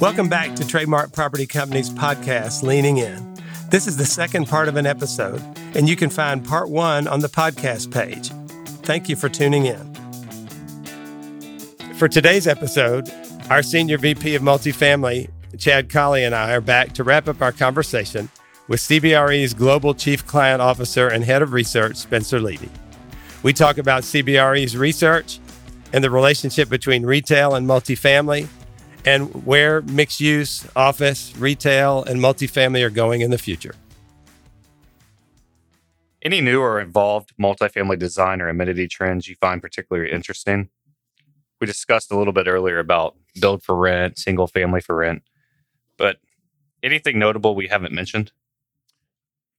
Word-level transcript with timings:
Welcome 0.00 0.28
back 0.28 0.54
to 0.54 0.64
Trademark 0.64 1.12
Property 1.12 1.44
Company's 1.44 1.90
podcast, 1.90 2.62
Leaning 2.62 2.98
In. 2.98 3.36
This 3.68 3.88
is 3.88 3.96
the 3.96 4.06
second 4.06 4.46
part 4.46 4.68
of 4.68 4.76
an 4.76 4.86
episode, 4.86 5.42
and 5.74 5.88
you 5.88 5.96
can 5.96 6.08
find 6.08 6.44
part 6.44 6.70
one 6.70 7.08
on 7.08 7.18
the 7.18 7.28
podcast 7.28 7.92
page. 7.92 8.28
Thank 8.84 9.08
you 9.08 9.16
for 9.16 9.28
tuning 9.28 9.66
in. 9.66 9.94
For 11.94 12.06
today's 12.06 12.46
episode, 12.46 13.10
our 13.50 13.60
Senior 13.60 13.98
VP 13.98 14.36
of 14.36 14.42
Multifamily, 14.42 15.30
Chad 15.58 15.90
Colley, 15.90 16.22
and 16.22 16.32
I 16.32 16.52
are 16.52 16.60
back 16.60 16.92
to 16.92 17.02
wrap 17.02 17.26
up 17.26 17.42
our 17.42 17.50
conversation 17.50 18.28
with 18.68 18.78
CBRE's 18.78 19.52
Global 19.52 19.94
Chief 19.94 20.24
Client 20.24 20.62
Officer 20.62 21.08
and 21.08 21.24
Head 21.24 21.42
of 21.42 21.52
Research, 21.52 21.96
Spencer 21.96 22.38
Levy. 22.38 22.70
We 23.42 23.52
talk 23.52 23.78
about 23.78 24.04
CBRE's 24.04 24.76
research 24.76 25.40
and 25.92 26.04
the 26.04 26.10
relationship 26.10 26.68
between 26.68 27.04
retail 27.04 27.56
and 27.56 27.66
multifamily 27.66 28.46
and 29.04 29.46
where 29.46 29.82
mixed 29.82 30.20
use, 30.20 30.66
office, 30.76 31.34
retail, 31.36 32.04
and 32.04 32.20
multifamily 32.20 32.82
are 32.84 32.90
going 32.90 33.20
in 33.20 33.30
the 33.30 33.38
future. 33.38 33.74
Any 36.22 36.40
new 36.40 36.60
or 36.60 36.80
involved 36.80 37.32
multifamily 37.40 37.98
design 37.98 38.40
or 38.40 38.48
amenity 38.48 38.88
trends 38.88 39.28
you 39.28 39.36
find 39.36 39.62
particularly 39.62 40.10
interesting? 40.10 40.68
We 41.60 41.66
discussed 41.66 42.10
a 42.10 42.16
little 42.16 42.32
bit 42.32 42.46
earlier 42.46 42.78
about 42.78 43.16
build 43.40 43.62
for 43.62 43.76
rent, 43.76 44.18
single 44.18 44.46
family 44.46 44.80
for 44.80 44.96
rent, 44.96 45.22
but 45.96 46.18
anything 46.82 47.18
notable 47.18 47.54
we 47.54 47.68
haven't 47.68 47.92
mentioned? 47.92 48.32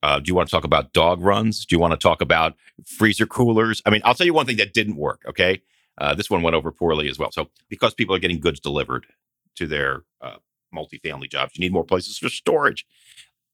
Uh, 0.02 0.20
do 0.20 0.30
you 0.30 0.36
want 0.36 0.48
to 0.48 0.52
talk 0.52 0.64
about 0.64 0.94
dog 0.94 1.22
runs? 1.22 1.66
Do 1.66 1.76
you 1.76 1.80
want 1.80 1.92
to 1.92 1.98
talk 1.98 2.22
about 2.22 2.56
freezer 2.86 3.26
coolers? 3.26 3.82
I 3.86 3.90
mean, 3.90 4.02
I'll 4.06 4.14
tell 4.14 4.26
you 4.26 4.34
one 4.34 4.46
thing 4.46 4.58
that 4.58 4.74
didn't 4.74 4.96
work. 4.96 5.24
Okay. 5.28 5.62
Uh, 5.98 6.16
this 6.16 6.30
one 6.30 6.42
went 6.42 6.56
over 6.56 6.72
poorly 6.72 7.10
as 7.10 7.20
well. 7.20 7.32
So, 7.32 7.50
because 7.68 7.94
people 7.94 8.16
are 8.16 8.20
getting 8.20 8.40
goods 8.40 8.62
delivered, 8.62 9.06
to 9.60 9.68
their 9.68 10.04
uh, 10.22 10.38
multifamily 10.76 11.30
jobs. 11.30 11.52
You 11.56 11.62
need 11.62 11.74
more 11.74 11.84
places 11.84 12.18
for 12.18 12.30
storage. 12.30 12.86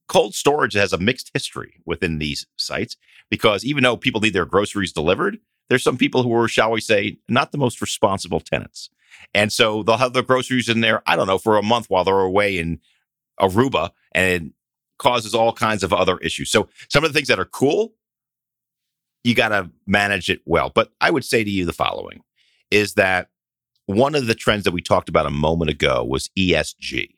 Cold 0.07 0.35
storage 0.35 0.73
has 0.73 0.93
a 0.93 0.97
mixed 0.97 1.31
history 1.33 1.81
within 1.85 2.19
these 2.19 2.45
sites 2.57 2.95
because 3.29 3.65
even 3.65 3.83
though 3.83 3.97
people 3.97 4.21
need 4.21 4.33
their 4.33 4.45
groceries 4.45 4.93
delivered, 4.93 5.39
there's 5.67 5.83
some 5.83 5.97
people 5.97 6.21
who 6.21 6.33
are, 6.35 6.47
shall 6.47 6.71
we 6.71 6.79
say, 6.79 7.17
not 7.27 7.51
the 7.51 7.57
most 7.57 7.81
responsible 7.81 8.39
tenants. 8.39 8.89
And 9.33 9.51
so 9.51 9.81
they'll 9.81 9.97
have 9.97 10.13
their 10.13 10.23
groceries 10.23 10.69
in 10.69 10.81
there, 10.81 11.01
I 11.07 11.15
don't 11.15 11.27
know, 11.27 11.39
for 11.39 11.57
a 11.57 11.63
month 11.63 11.89
while 11.89 12.03
they're 12.03 12.19
away 12.19 12.59
in 12.59 12.79
Aruba 13.39 13.89
and 14.11 14.53
causes 14.99 15.33
all 15.33 15.51
kinds 15.51 15.83
of 15.83 15.91
other 15.91 16.17
issues. 16.19 16.51
So 16.51 16.69
some 16.89 17.03
of 17.03 17.11
the 17.11 17.17
things 17.17 17.27
that 17.29 17.39
are 17.39 17.45
cool, 17.45 17.93
you 19.23 19.33
got 19.33 19.49
to 19.49 19.71
manage 19.87 20.29
it 20.29 20.41
well. 20.45 20.69
But 20.69 20.91
I 21.01 21.09
would 21.09 21.25
say 21.25 21.43
to 21.43 21.49
you 21.49 21.65
the 21.65 21.73
following 21.73 22.21
is 22.69 22.93
that 22.93 23.29
one 23.85 24.15
of 24.15 24.27
the 24.27 24.35
trends 24.35 24.63
that 24.63 24.71
we 24.71 24.81
talked 24.81 25.09
about 25.09 25.25
a 25.25 25.31
moment 25.31 25.69
ago 25.69 26.03
was 26.03 26.29
ESG. 26.37 27.09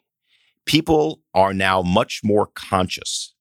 People 0.66 1.22
are 1.34 1.54
now 1.54 1.82
much 1.82 2.22
more 2.24 2.48
conscious 2.48 3.34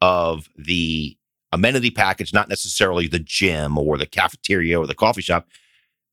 of 0.00 0.48
the 0.56 1.16
amenity 1.50 1.90
package, 1.90 2.32
not 2.32 2.48
necessarily 2.48 3.08
the 3.08 3.18
gym 3.18 3.76
or 3.76 3.98
the 3.98 4.06
cafeteria 4.06 4.78
or 4.78 4.86
the 4.86 4.94
coffee 4.94 5.22
shop, 5.22 5.48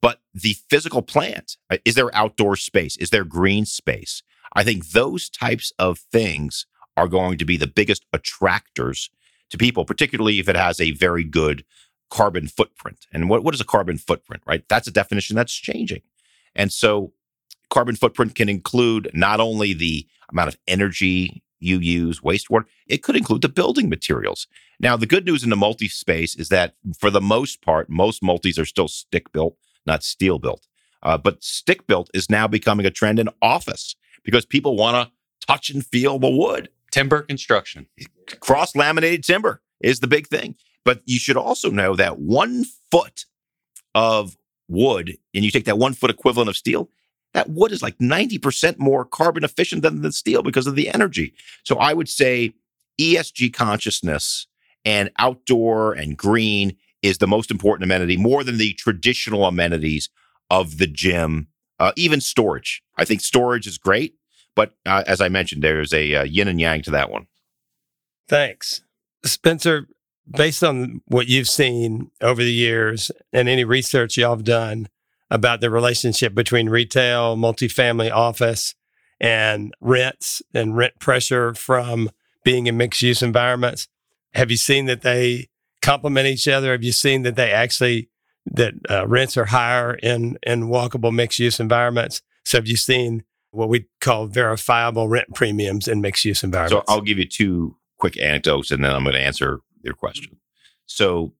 but 0.02 0.22
the 0.34 0.56
physical 0.70 1.02
plant. 1.02 1.58
Uh, 1.70 1.78
is 1.86 1.96
there 1.96 2.16
outdoor 2.16 2.56
space? 2.56 2.98
Is 2.98 3.10
there 3.10 3.24
green 3.24 3.66
space? 3.66 4.24
I 4.54 4.64
think 4.64 4.90
those 4.90 5.30
types 5.30 5.72
of 5.78 6.00
things 6.00 6.66
are 6.98 7.08
going 7.08 7.38
to 7.38 7.46
be 7.46 7.58
the 7.58 7.68
biggest 7.68 8.06
attractors 8.14 9.10
to 9.50 9.58
people, 9.58 9.86
particularly 9.86 10.40
if 10.40 10.48
it 10.48 10.56
has 10.56 10.80
a 10.80 10.92
very 10.92 11.24
good 11.24 11.66
carbon 12.10 12.48
footprint. 12.48 13.06
And 13.12 13.30
what, 13.30 13.44
what 13.44 13.54
is 13.54 13.62
a 13.62 13.66
carbon 13.66 13.98
footprint, 13.98 14.44
right? 14.48 14.64
That's 14.70 14.88
a 14.88 14.92
definition 14.92 15.36
that's 15.36 15.54
changing. 15.54 16.02
And 16.56 16.72
so 16.72 17.14
carbon 17.70 17.96
footprint 17.96 18.36
can 18.36 18.50
include 18.50 19.12
not 19.14 19.40
only 19.40 19.74
the 19.74 20.08
amount 20.30 20.50
of 20.50 20.58
energy 20.68 21.44
you 21.60 21.80
use, 21.80 22.20
wastewater, 22.22 22.66
it 22.88 23.04
could 23.04 23.16
include 23.16 23.42
the 23.42 23.50
building 23.50 23.90
materials. 23.90 24.48
Now, 24.80 24.98
the 24.98 25.06
good 25.06 25.26
news 25.26 25.44
in 25.44 25.50
the 25.50 25.56
multi 25.56 25.88
space 25.88 26.36
is 26.36 26.50
that 26.50 26.76
for 27.00 27.10
the 27.10 27.22
most 27.22 27.62
part, 27.62 27.90
most 27.90 28.22
multis 28.22 28.60
are 28.60 28.66
still 28.66 28.88
stick 28.88 29.32
built, 29.32 29.58
not 29.86 30.04
steel 30.04 30.40
built. 30.40 30.68
Uh, 31.02 31.18
but 31.18 31.44
stick 31.44 31.86
built 31.88 32.10
is 32.14 32.30
now 32.30 32.48
becoming 32.48 32.86
a 32.86 32.92
trend 32.92 33.20
in 33.20 33.30
office 33.42 33.96
because 34.24 34.46
people 34.46 34.76
want 34.76 34.96
to 34.96 35.46
touch 35.48 35.70
and 35.70 35.86
feel 35.86 36.20
the 36.20 36.30
wood. 36.30 36.70
Timber 36.92 37.22
construction. 37.22 37.88
Cross 38.40 38.76
laminated 38.76 39.24
timber 39.24 39.62
is 39.82 40.00
the 40.00 40.08
big 40.08 40.28
thing. 40.28 40.56
But 40.84 41.02
you 41.06 41.20
should 41.20 41.38
also 41.38 41.70
know 41.72 41.96
that 41.96 42.20
one 42.20 42.64
foot 42.92 43.26
of 43.94 44.38
wood 44.68 45.18
and 45.34 45.44
you 45.44 45.52
take 45.52 45.66
that 45.66 45.78
one 45.78 45.94
foot 45.94 46.10
equivalent 46.10 46.50
of 46.50 46.58
steel, 46.58 46.90
that 47.34 47.50
wood 47.50 47.72
is 47.72 47.82
like 47.82 47.98
90% 47.98 48.80
more 48.80 49.06
carbon 49.06 49.44
efficient 49.44 49.82
than 49.82 50.02
the 50.02 50.12
steel 50.12 50.42
because 50.42 50.68
of 50.68 50.76
the 50.76 50.90
energy. 50.90 51.34
So 51.64 51.78
I 51.78 51.94
would 51.94 52.10
say 52.10 52.54
ESG 53.00 53.54
consciousness 53.54 54.48
and 54.86 55.12
outdoor 55.18 55.94
and 55.94 56.18
green 56.18 56.78
is 57.02 57.18
the 57.18 57.28
most 57.28 57.52
important 57.52 57.84
amenity 57.84 58.18
more 58.18 58.44
than 58.44 58.58
the 58.58 58.74
traditional 58.74 59.46
amenities 59.46 60.10
of 60.50 60.78
the 60.78 60.88
gym, 60.88 61.48
uh, 61.80 61.92
even 61.96 62.22
storage. 62.22 62.82
I 62.98 63.06
think 63.06 63.22
storage 63.22 63.68
is 63.68 63.78
great, 63.78 64.16
but 64.56 64.74
uh, 64.86 65.04
as 65.06 65.22
I 65.22 65.30
mentioned, 65.30 65.64
there's 65.64 65.94
a 65.94 66.16
uh, 66.16 66.24
yin 66.24 66.48
and 66.48 66.60
yang 66.60 66.82
to 66.84 66.92
that 66.92 67.12
one. 67.12 67.28
Thanks. 68.28 68.82
Spencer, 69.24 69.88
based 70.30 70.64
on 70.64 71.02
what 71.06 71.28
you've 71.28 71.50
seen 71.50 72.12
over 72.22 72.42
the 72.42 72.52
years 72.52 73.12
and 73.32 73.48
any 73.48 73.64
research 73.64 74.18
y'all 74.18 74.36
have 74.36 74.44
done 74.44 74.88
about 75.30 75.62
the 75.62 75.70
relationship 75.70 76.34
between 76.34 76.70
retail, 76.70 77.36
multifamily 77.36 78.12
office, 78.12 78.76
and 79.20 79.74
rents 79.80 80.42
and 80.54 80.76
rent 80.76 81.00
pressure 81.00 81.54
from 81.54 82.10
being 82.44 82.68
in 82.68 82.78
mixed 82.78 83.02
use 83.02 83.22
environments, 83.22 83.88
have 84.34 84.52
you 84.52 84.58
seen 84.58 84.86
that 84.86 85.02
they 85.02 85.48
complement 85.82 86.28
each 86.28 86.48
other? 86.48 86.72
Have 86.72 86.84
you 86.84 86.92
seen 86.92 87.24
that 87.24 87.36
they 87.36 87.52
actually 87.52 88.10
that 88.46 88.74
uh, 88.90 89.08
rents 89.08 89.38
are 89.38 89.46
higher 89.46 89.96
in 89.96 90.38
in 90.44 90.66
walkable 90.66 91.14
mixed 91.14 91.40
use 91.40 91.60
environments? 91.60 92.22
So 92.46 92.58
have 92.58 92.68
you 92.68 92.76
seen 92.76 93.24
what 93.52 93.70
we 93.70 93.88
call 94.02 94.28
verifiable 94.28 95.08
rent 95.08 95.34
premiums 95.34 95.88
in 95.88 96.02
mixed 96.02 96.26
use 96.26 96.44
environments? 96.44 96.86
So 96.88 96.94
I'll 96.94 97.02
give 97.02 97.18
you 97.18 97.26
two 97.26 97.78
quick 97.98 98.20
anecdotes, 98.20 98.72
and 98.72 98.84
then 98.84 98.94
I'm 98.94 99.04
going 99.04 99.16
to 99.16 99.22
answer 99.22 99.62
your 99.86 99.96
question. 99.96 100.38
So 100.86 101.34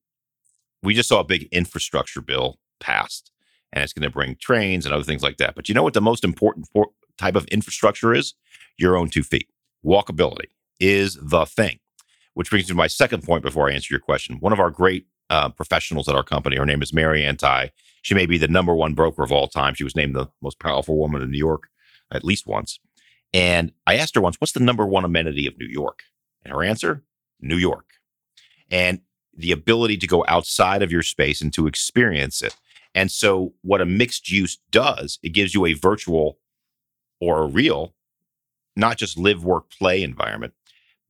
we 0.82 0.94
just 0.94 1.08
saw 1.08 1.20
a 1.20 1.24
big 1.24 1.48
infrastructure 1.52 2.20
bill 2.20 2.58
passed, 2.80 3.30
and 3.72 3.82
it's 3.82 3.92
going 3.92 4.04
to 4.04 4.10
bring 4.10 4.36
trains 4.40 4.86
and 4.86 4.94
other 4.94 5.04
things 5.04 5.22
like 5.22 5.36
that. 5.38 5.54
But 5.54 5.68
you 5.68 5.74
know 5.74 5.82
what 5.82 5.94
the 5.94 6.00
most 6.00 6.24
important 6.24 6.68
for, 6.72 6.88
type 7.18 7.36
of 7.36 7.46
infrastructure 7.46 8.14
is? 8.14 8.34
Your 8.78 8.96
own 8.96 9.08
two 9.08 9.22
feet. 9.22 9.48
Walkability 9.84 10.48
is 10.80 11.18
the 11.20 11.44
thing. 11.46 11.78
Which 12.34 12.50
brings 12.50 12.66
me 12.66 12.68
to 12.68 12.74
my 12.74 12.86
second 12.86 13.22
point 13.22 13.42
before 13.42 13.70
I 13.70 13.72
answer 13.72 13.94
your 13.94 14.00
question. 14.00 14.36
One 14.40 14.52
of 14.52 14.60
our 14.60 14.70
great 14.70 15.06
uh, 15.30 15.48
professionals 15.48 16.08
at 16.08 16.14
our 16.14 16.22
company, 16.22 16.56
her 16.56 16.66
name 16.66 16.82
is 16.82 16.92
Mary 16.92 17.24
Ann 17.24 17.36
Tighe. 17.36 17.70
She 18.02 18.14
may 18.14 18.26
be 18.26 18.38
the 18.38 18.46
number 18.46 18.74
one 18.74 18.94
broker 18.94 19.22
of 19.22 19.32
all 19.32 19.48
time. 19.48 19.74
She 19.74 19.84
was 19.84 19.96
named 19.96 20.14
the 20.14 20.28
most 20.42 20.60
powerful 20.60 20.98
woman 20.98 21.22
in 21.22 21.30
New 21.30 21.38
York 21.38 21.68
at 22.12 22.24
least 22.24 22.46
once. 22.46 22.78
And 23.32 23.72
I 23.86 23.96
asked 23.96 24.14
her 24.14 24.20
once, 24.20 24.36
what's 24.38 24.52
the 24.52 24.60
number 24.60 24.86
one 24.86 25.04
amenity 25.04 25.46
of 25.46 25.58
New 25.58 25.66
York? 25.66 26.02
And 26.44 26.52
her 26.52 26.62
answer, 26.62 27.02
New 27.40 27.56
York 27.56 27.86
and 28.70 29.00
the 29.36 29.52
ability 29.52 29.96
to 29.98 30.06
go 30.06 30.24
outside 30.28 30.82
of 30.82 30.90
your 30.90 31.02
space 31.02 31.40
and 31.40 31.52
to 31.54 31.66
experience 31.66 32.42
it. 32.42 32.56
And 32.94 33.10
so, 33.10 33.52
what 33.62 33.82
a 33.82 33.86
mixed 33.86 34.30
use 34.30 34.58
does, 34.70 35.18
it 35.22 35.30
gives 35.30 35.54
you 35.54 35.66
a 35.66 35.74
virtual 35.74 36.38
or 37.20 37.42
a 37.42 37.46
real, 37.46 37.94
not 38.74 38.96
just 38.96 39.18
live, 39.18 39.44
work, 39.44 39.70
play 39.70 40.02
environment, 40.02 40.54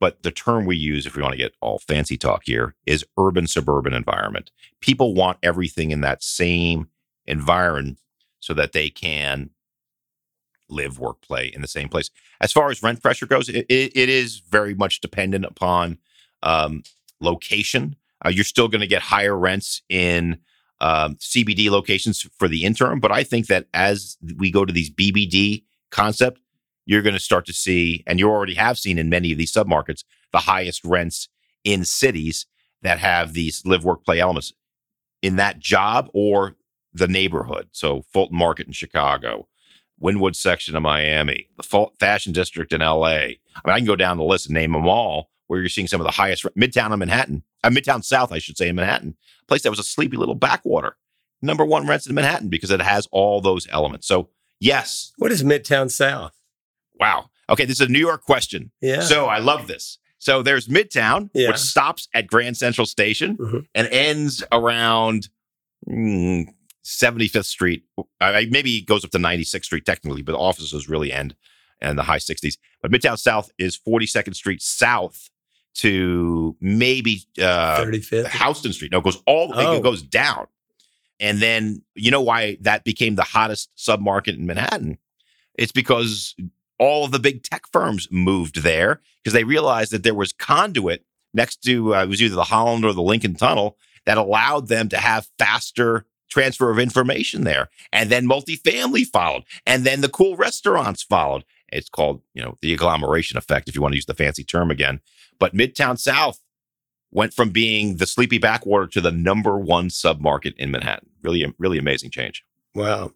but 0.01 0.23
the 0.23 0.31
term 0.31 0.67
we 0.67 0.77
use, 0.77 1.07
if 1.07 1.17
we 1.17 1.23
want 1.23 1.33
to 1.33 1.39
get 1.39 1.55
all 1.61 1.79
fancy 1.79 2.17
talk 2.17 2.43
here, 2.45 2.75
is 2.87 3.05
urban 3.19 3.47
suburban 3.47 3.93
environment. 3.93 4.51
People 4.81 5.15
want 5.15 5.39
everything 5.43 5.91
in 5.91 6.01
that 6.03 6.23
same 6.23 6.89
environment 7.27 7.99
so 8.41 8.53
that 8.55 8.73
they 8.73 8.91
can 8.91 9.51
live, 10.69 10.99
work, 10.99 11.21
play 11.23 11.47
in 11.47 11.63
the 11.63 11.69
same 11.69 11.89
place. 11.89 12.11
As 12.41 12.53
far 12.53 12.71
as 12.71 12.83
rent 12.83 13.03
pressure 13.03 13.27
goes, 13.27 13.49
it, 13.49 13.67
it 13.69 14.09
is 14.09 14.39
very 14.39 14.75
much 14.75 15.01
dependent 15.01 15.45
upon 15.45 15.99
um, 16.43 16.83
location. 17.21 17.97
Uh, 18.25 18.31
you're 18.31 18.45
still 18.45 18.69
going 18.69 18.81
to 18.81 18.87
get 18.87 19.03
higher 19.03 19.37
rents 19.37 19.83
in 19.89 20.39
um, 20.81 21.17
CBD 21.17 21.71
locations 21.71 22.23
for 22.39 22.49
the 22.49 22.65
interim, 22.65 23.01
but 23.01 23.13
I 23.13 23.25
think 23.25 23.47
that 23.47 23.67
as 23.73 24.17
we 24.37 24.51
go 24.51 24.65
to 24.65 24.73
these 24.73 24.91
BBD 24.91 25.65
concept, 25.91 26.41
you're 26.85 27.03
going 27.03 27.15
to 27.15 27.21
start 27.21 27.47
to 27.47 27.53
see, 27.53 28.05
and 28.07 28.19
you 28.19 28.29
already 28.29 28.55
have 28.55 28.79
seen 28.79 28.99
in 28.99 29.09
many 29.09 29.33
of 29.33 29.39
these 29.39 29.53
submarkets, 29.53 30.05
the 30.33 30.39
highest 30.39 30.85
rents 30.85 31.29
in 31.65 31.85
cities 31.85 32.47
that 32.83 32.99
have 32.99 33.33
these 33.33 33.65
live, 33.67 33.85
work, 33.85 34.05
play 34.05 34.21
elements 34.21 34.53
in 35.23 35.37
that 35.37 35.59
job 35.59 36.09
or 36.15 36.57
the 36.93 37.09
neighborhood. 37.09 37.69
So 37.73 38.03
Fulton 38.13 38.39
Market 38.39 38.67
in 38.67 38.73
Chicago, 38.73 39.49
Wynwood 40.01 40.37
section 40.37 40.77
of 40.77 40.83
Miami, 40.83 41.49
the 41.57 41.89
Fashion 41.99 42.33
District 42.33 42.73
in 42.73 42.81
LA. 42.81 43.07
I 43.07 43.37
mean, 43.65 43.75
I 43.75 43.79
can 43.79 43.87
go 43.87 43.97
down 43.97 44.19
the 44.19 44.25
list 44.25 44.47
and 44.47 44.55
name 44.55 44.73
them 44.73 44.87
all 44.87 45.31
where 45.47 45.61
you're 45.61 45.69
seeing 45.69 45.87
some 45.87 46.01
of 46.01 46.05
the 46.07 46.11
highest 46.13 46.45
Midtown 46.59 46.93
in 46.93 46.99
Manhattan, 46.99 47.43
uh, 47.65 47.71
Midtown 47.71 48.05
South, 48.05 48.33
I 48.33 48.39
should 48.39 48.57
say, 48.57 48.69
in 48.69 48.77
Manhattan, 48.77 49.17
a 49.43 49.47
place 49.47 49.63
that 49.63 49.71
was 49.71 49.79
a 49.79 49.85
sleepy 49.85 50.17
little 50.17 50.35
backwater. 50.35 50.97
Number 51.43 51.65
one 51.65 51.87
rents 51.87 52.07
in 52.07 52.15
Manhattan 52.15 52.49
because 52.49 52.71
it 52.71 52.81
has 52.81 53.07
all 53.13 53.41
those 53.41 53.67
elements. 53.71 54.07
So 54.09 54.31
yes, 54.61 55.13
what 55.19 55.31
is 55.33 55.43
Midtown 55.43 55.91
South? 55.91 56.33
Wow. 56.99 57.31
Okay, 57.49 57.65
this 57.65 57.81
is 57.81 57.87
a 57.89 57.93
New 57.93 57.99
York 58.01 58.23
question. 58.25 58.73
Yeah. 58.81 59.01
So 59.03 59.27
I 59.27 59.39
love 59.39 59.67
this. 59.69 59.99
So 60.19 60.43
there's 60.43 60.67
Midtown, 60.67 61.31
Yeah. 61.35 61.49
which 61.49 61.59
stops 61.59 62.09
at 62.15 62.27
Grand 62.27 62.57
Central 62.57 62.87
Station 62.87 63.37
Mhm. 63.37 63.67
and 63.75 63.87
ends 63.89 64.43
around 64.51 65.29
mm, 65.89 66.47
75th 66.83 67.47
Street. 67.47 67.85
I, 68.21 68.47
maybe 68.51 68.77
it 68.79 68.87
goes 68.87 69.05
up 69.05 69.11
to 69.13 69.19
96th 69.19 69.65
Street 69.67 69.85
technically, 69.85 70.23
but 70.23 70.35
offices 70.35 70.89
really 70.89 71.13
end 71.13 71.37
in 71.81 71.97
the 71.97 72.05
high 72.05 72.19
60s. 72.19 72.57
But 72.83 72.91
Midtown 72.91 73.19
South 73.19 73.51
is 73.59 73.77
42nd 73.79 74.35
Street 74.35 74.63
south 74.63 75.29
to 75.81 76.57
maybe 76.61 77.23
uh, 77.39 77.85
35th. 77.85 78.29
Houston 78.29 78.73
Street. 78.73 78.93
No, 78.93 78.99
it 78.99 79.05
goes 79.05 79.23
all 79.27 79.53
Oh. 79.55 79.77
it 79.77 79.83
goes 79.83 80.03
down. 80.03 80.47
And 81.21 81.41
then 81.41 81.83
you 81.95 82.11
know 82.11 82.21
why 82.21 82.59
that 82.61 82.85
became 82.85 83.15
the 83.15 83.23
hottest 83.23 83.71
submarket 83.77 84.37
in 84.37 84.47
Manhattan? 84.47 84.99
It's 85.55 85.73
because 85.73 86.35
all 86.79 87.05
of 87.07 87.11
the 87.13 87.19
big 87.19 87.43
tech 87.43 87.63
firms 87.73 88.09
moved 88.11 88.63
there 88.63 89.01
because 89.23 89.33
they 89.33 89.45
realized 89.45 89.93
that 89.93 90.03
there 90.03 90.15
was 90.15 90.33
conduit 90.33 91.05
next 91.33 91.63
to 91.65 91.95
uh, 91.95 92.03
it 92.05 92.09
was 92.09 92.23
either 92.23 92.35
the 92.35 92.45
Holland 92.45 92.85
or 92.85 92.93
the 92.93 93.03
Lincoln 93.03 93.35
Tunnel 93.35 93.79
that 94.05 94.19
allowed 94.19 94.69
them 94.69 94.89
to 94.91 94.99
have 94.99 95.27
faster 95.39 96.07
transfer 96.29 96.71
of 96.71 96.79
information 96.79 97.45
there. 97.45 97.71
And 97.93 98.11
then 98.11 98.27
multifamily 98.29 99.07
followed, 99.07 99.45
and 99.67 99.85
then 99.85 100.01
the 100.03 100.09
cool 100.09 100.37
restaurants 100.37 101.03
followed. 101.03 101.45
It's 101.77 101.89
called 101.89 102.23
you 102.35 102.43
know 102.43 102.59
the 102.63 102.73
agglomeration 102.73 103.37
effect 103.39 103.69
if 103.69 103.75
you 103.75 103.83
want 103.83 103.93
to 103.93 103.97
use 103.97 104.07
the 104.07 104.15
fancy 104.15 104.45
term 104.45 104.71
again. 104.71 105.01
But 105.39 105.55
Midtown 105.55 105.99
South 105.99 106.41
went 107.11 107.33
from 107.33 107.51
being 107.51 107.97
the 107.97 108.07
sleepy 108.07 108.39
backwater 108.39 108.87
to 108.89 109.01
the 109.01 109.13
number 109.13 109.59
one 109.59 109.89
submarket 109.89 110.55
in 110.57 110.71
Manhattan. 110.71 111.11
Really, 111.23 111.55
really 111.59 111.79
amazing 111.79 112.11
change. 112.11 112.45
Wow. 112.75 113.13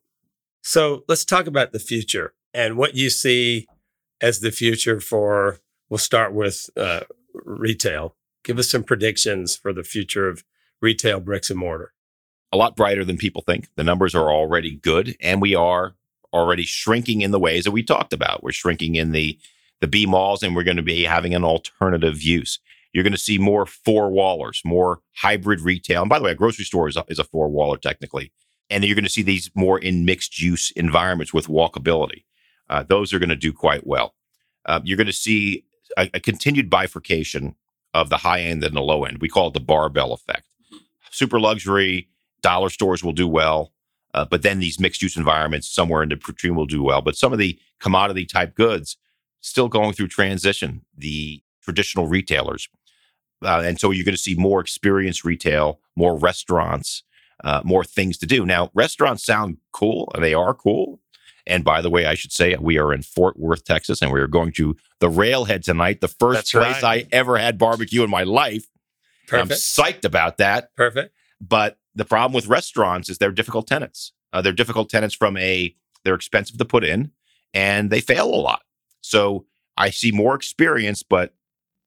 So 0.62 1.04
let's 1.08 1.24
talk 1.24 1.46
about 1.46 1.72
the 1.72 1.78
future 1.78 2.34
and 2.52 2.76
what 2.76 2.94
you 2.94 3.10
see 3.10 3.66
as 4.20 4.40
the 4.40 4.50
future 4.50 5.00
for, 5.00 5.60
we'll 5.88 5.98
start 5.98 6.34
with 6.34 6.68
uh, 6.76 7.00
retail. 7.32 8.16
Give 8.44 8.58
us 8.58 8.70
some 8.70 8.84
predictions 8.84 9.56
for 9.56 9.72
the 9.72 9.82
future 9.82 10.28
of 10.28 10.44
retail 10.80 11.20
bricks 11.20 11.50
and 11.50 11.58
mortar. 11.58 11.92
A 12.52 12.56
lot 12.56 12.76
brighter 12.76 13.04
than 13.04 13.16
people 13.16 13.42
think. 13.42 13.68
The 13.76 13.84
numbers 13.84 14.14
are 14.14 14.30
already 14.30 14.74
good, 14.74 15.16
and 15.20 15.40
we 15.40 15.54
are 15.54 15.94
already 16.32 16.64
shrinking 16.64 17.20
in 17.20 17.30
the 17.30 17.38
ways 17.38 17.64
that 17.64 17.70
we 17.70 17.82
talked 17.82 18.12
about. 18.12 18.42
We're 18.42 18.52
shrinking 18.52 18.94
in 18.94 19.12
the 19.12 19.38
the 19.80 19.88
B 19.88 20.04
malls, 20.04 20.42
and 20.42 20.54
we're 20.54 20.62
going 20.62 20.76
to 20.76 20.82
be 20.82 21.04
having 21.04 21.34
an 21.34 21.44
alternative 21.44 22.22
use. 22.22 22.58
You're 22.92 23.04
going 23.04 23.12
to 23.12 23.18
see 23.18 23.38
more 23.38 23.64
four 23.66 24.10
wallers, 24.10 24.60
more 24.64 25.00
hybrid 25.14 25.60
retail. 25.60 26.02
And 26.02 26.10
by 26.10 26.18
the 26.18 26.24
way, 26.24 26.32
a 26.32 26.34
grocery 26.34 26.64
store 26.64 26.88
is 26.88 26.96
a, 26.96 27.04
is 27.08 27.18
a 27.18 27.24
four 27.24 27.48
waller 27.48 27.78
technically. 27.78 28.32
And 28.68 28.84
you're 28.84 28.94
going 28.94 29.04
to 29.04 29.10
see 29.10 29.22
these 29.22 29.50
more 29.54 29.78
in 29.78 30.04
mixed 30.04 30.40
use 30.40 30.70
environments 30.72 31.32
with 31.32 31.46
walkability. 31.46 32.24
Uh, 32.68 32.82
those 32.82 33.12
are 33.12 33.18
going 33.18 33.30
to 33.30 33.36
do 33.36 33.52
quite 33.52 33.86
well. 33.86 34.14
Uh, 34.66 34.80
you're 34.84 34.96
going 34.96 35.06
to 35.06 35.12
see 35.12 35.64
a, 35.96 36.10
a 36.14 36.20
continued 36.20 36.68
bifurcation 36.68 37.54
of 37.94 38.10
the 38.10 38.18
high 38.18 38.40
end 38.40 38.62
and 38.62 38.76
the 38.76 38.80
low 38.82 39.04
end. 39.04 39.20
We 39.20 39.28
call 39.28 39.48
it 39.48 39.54
the 39.54 39.60
barbell 39.60 40.12
effect. 40.12 40.46
Super 41.10 41.40
luxury 41.40 42.08
dollar 42.42 42.70
stores 42.70 43.02
will 43.02 43.12
do 43.12 43.26
well, 43.26 43.72
uh, 44.14 44.24
but 44.24 44.42
then 44.42 44.58
these 44.58 44.80
mixed 44.80 45.02
use 45.02 45.16
environments 45.16 45.68
somewhere 45.68 46.02
in 46.02 46.08
the 46.08 46.16
between 46.16 46.54
will 46.54 46.66
do 46.66 46.82
well. 46.82 47.02
But 47.02 47.16
some 47.16 47.32
of 47.32 47.38
the 47.38 47.58
commodity 47.78 48.26
type 48.26 48.54
goods 48.54 48.96
still 49.40 49.68
going 49.68 49.92
through 49.92 50.08
transition. 50.08 50.84
The 50.96 51.42
traditional 51.62 52.06
retailers, 52.06 52.68
uh, 53.44 53.62
and 53.64 53.78
so 53.78 53.90
you're 53.90 54.04
going 54.04 54.14
to 54.14 54.20
see 54.20 54.34
more 54.34 54.60
experience 54.60 55.24
retail, 55.24 55.80
more 55.96 56.18
restaurants, 56.18 57.02
uh, 57.44 57.62
more 57.64 57.84
things 57.84 58.18
to 58.18 58.26
do. 58.26 58.44
Now, 58.44 58.70
restaurants 58.74 59.24
sound 59.24 59.58
cool, 59.72 60.10
and 60.14 60.24
they 60.24 60.34
are 60.34 60.54
cool. 60.54 61.00
And 61.46 61.64
by 61.64 61.80
the 61.80 61.90
way, 61.90 62.06
I 62.06 62.14
should 62.14 62.32
say 62.32 62.54
we 62.60 62.78
are 62.78 62.92
in 62.92 63.02
Fort 63.02 63.38
Worth, 63.38 63.64
Texas, 63.64 64.02
and 64.02 64.12
we 64.12 64.20
are 64.20 64.28
going 64.28 64.52
to 64.52 64.76
the 65.00 65.08
Railhead 65.08 65.64
tonight, 65.64 66.00
the 66.00 66.08
first 66.08 66.36
That's 66.36 66.52
place 66.52 66.82
right. 66.82 67.06
I 67.06 67.16
ever 67.16 67.38
had 67.38 67.58
barbecue 67.58 68.04
in 68.04 68.10
my 68.10 68.22
life. 68.22 68.66
I'm 69.32 69.48
psyched 69.48 70.04
about 70.04 70.38
that. 70.38 70.74
Perfect. 70.76 71.14
But 71.40 71.78
the 71.94 72.04
problem 72.04 72.32
with 72.32 72.46
restaurants 72.46 73.08
is 73.08 73.18
they're 73.18 73.32
difficult 73.32 73.66
tenants. 73.66 74.12
Uh, 74.32 74.40
they're 74.40 74.52
difficult 74.52 74.88
tenants 74.88 75.14
from 75.14 75.36
a 75.36 75.74
they're 76.04 76.14
expensive 76.14 76.58
to 76.58 76.64
put 76.64 76.84
in, 76.84 77.10
and 77.52 77.90
they 77.90 78.00
fail 78.00 78.26
a 78.26 78.36
lot. 78.36 78.62
So 79.00 79.46
I 79.76 79.90
see 79.90 80.12
more 80.12 80.34
experience, 80.34 81.02
but 81.02 81.34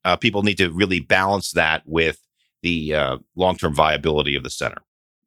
uh, 0.03 0.15
people 0.17 0.43
need 0.43 0.57
to 0.57 0.71
really 0.71 0.99
balance 0.99 1.51
that 1.51 1.83
with 1.85 2.19
the 2.61 2.93
uh, 2.93 3.17
long 3.35 3.57
term 3.57 3.73
viability 3.73 4.35
of 4.35 4.43
the 4.43 4.49
center. 4.49 4.81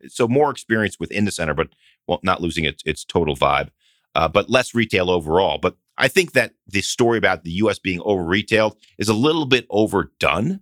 So 0.08 0.28
more 0.28 0.50
experience 0.50 0.98
within 1.00 1.24
the 1.24 1.30
center, 1.30 1.54
but 1.54 1.68
well, 2.06 2.20
not 2.22 2.40
losing 2.40 2.64
its 2.64 2.82
its 2.84 3.04
total 3.04 3.36
vibe, 3.36 3.70
uh, 4.14 4.28
but 4.28 4.50
less 4.50 4.74
retail 4.74 5.10
overall. 5.10 5.58
But 5.58 5.76
I 5.98 6.08
think 6.08 6.32
that 6.32 6.52
the 6.66 6.82
story 6.82 7.18
about 7.18 7.44
the 7.44 7.52
U.S. 7.52 7.78
being 7.78 8.00
over 8.02 8.22
retailed 8.22 8.76
is 8.98 9.08
a 9.08 9.14
little 9.14 9.46
bit 9.46 9.66
overdone. 9.70 10.60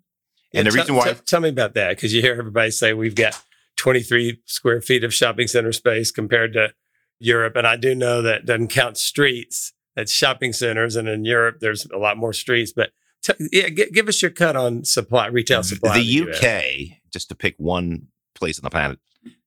And 0.53 0.67
the 0.67 0.71
tell- 0.71 0.81
reason 0.81 0.95
why 0.95 1.05
tell, 1.05 1.15
tell 1.15 1.41
me 1.41 1.49
about 1.49 1.75
that 1.75 1.91
because 1.91 2.15
you 2.15 2.21
hear 2.21 2.35
everybody 2.39 2.71
say 2.71 2.93
we've 2.93 3.15
got 3.15 3.43
23 3.77 4.41
square 4.45 4.81
feet 4.81 5.05
of 5.05 5.13
shopping 5.13 5.47
center 5.47 5.73
space 5.73 6.11
compared 6.11 6.53
to 6.55 6.73
Europe, 7.21 7.57
and 7.57 7.67
I 7.67 7.77
do 7.77 7.95
know 7.95 8.23
that 8.23 8.47
doesn't 8.47 8.69
count 8.69 8.97
streets. 8.99 9.73
That's 9.97 10.13
shopping 10.13 10.53
centers, 10.53 10.97
and 10.97 11.09
in 11.09 11.25
Europe 11.25 11.59
there's 11.61 11.87
a 11.87 11.99
lot 11.99 12.17
more 12.17 12.33
streets. 12.33 12.73
But 12.73 12.91
t- 13.23 13.49
yeah, 13.53 13.69
g- 13.69 13.91
give 13.93 14.09
us 14.09 14.21
your 14.21 14.31
cut 14.31 14.57
on 14.57 14.85
supply, 14.85 15.27
retail 15.29 15.63
supply. 15.63 15.99
the. 15.99 16.23
UK, 16.23 16.99
just 17.13 17.29
to 17.29 17.35
pick 17.35 17.55
one 17.59 18.09
place 18.35 18.59
on 18.59 18.65
the 18.65 18.71
planet, 18.71 18.99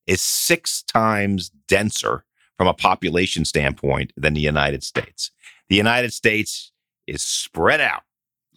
is 0.05 0.21
six 0.21 0.83
times 0.83 1.51
denser 1.67 2.23
from 2.57 2.67
a 2.67 2.73
population 2.73 3.45
standpoint 3.45 4.13
than 4.17 4.33
the 4.33 4.41
United 4.41 4.83
States. 4.83 5.31
The 5.69 5.75
United 5.75 6.13
States 6.13 6.71
is 7.05 7.21
spread 7.21 7.81
out, 7.81 8.03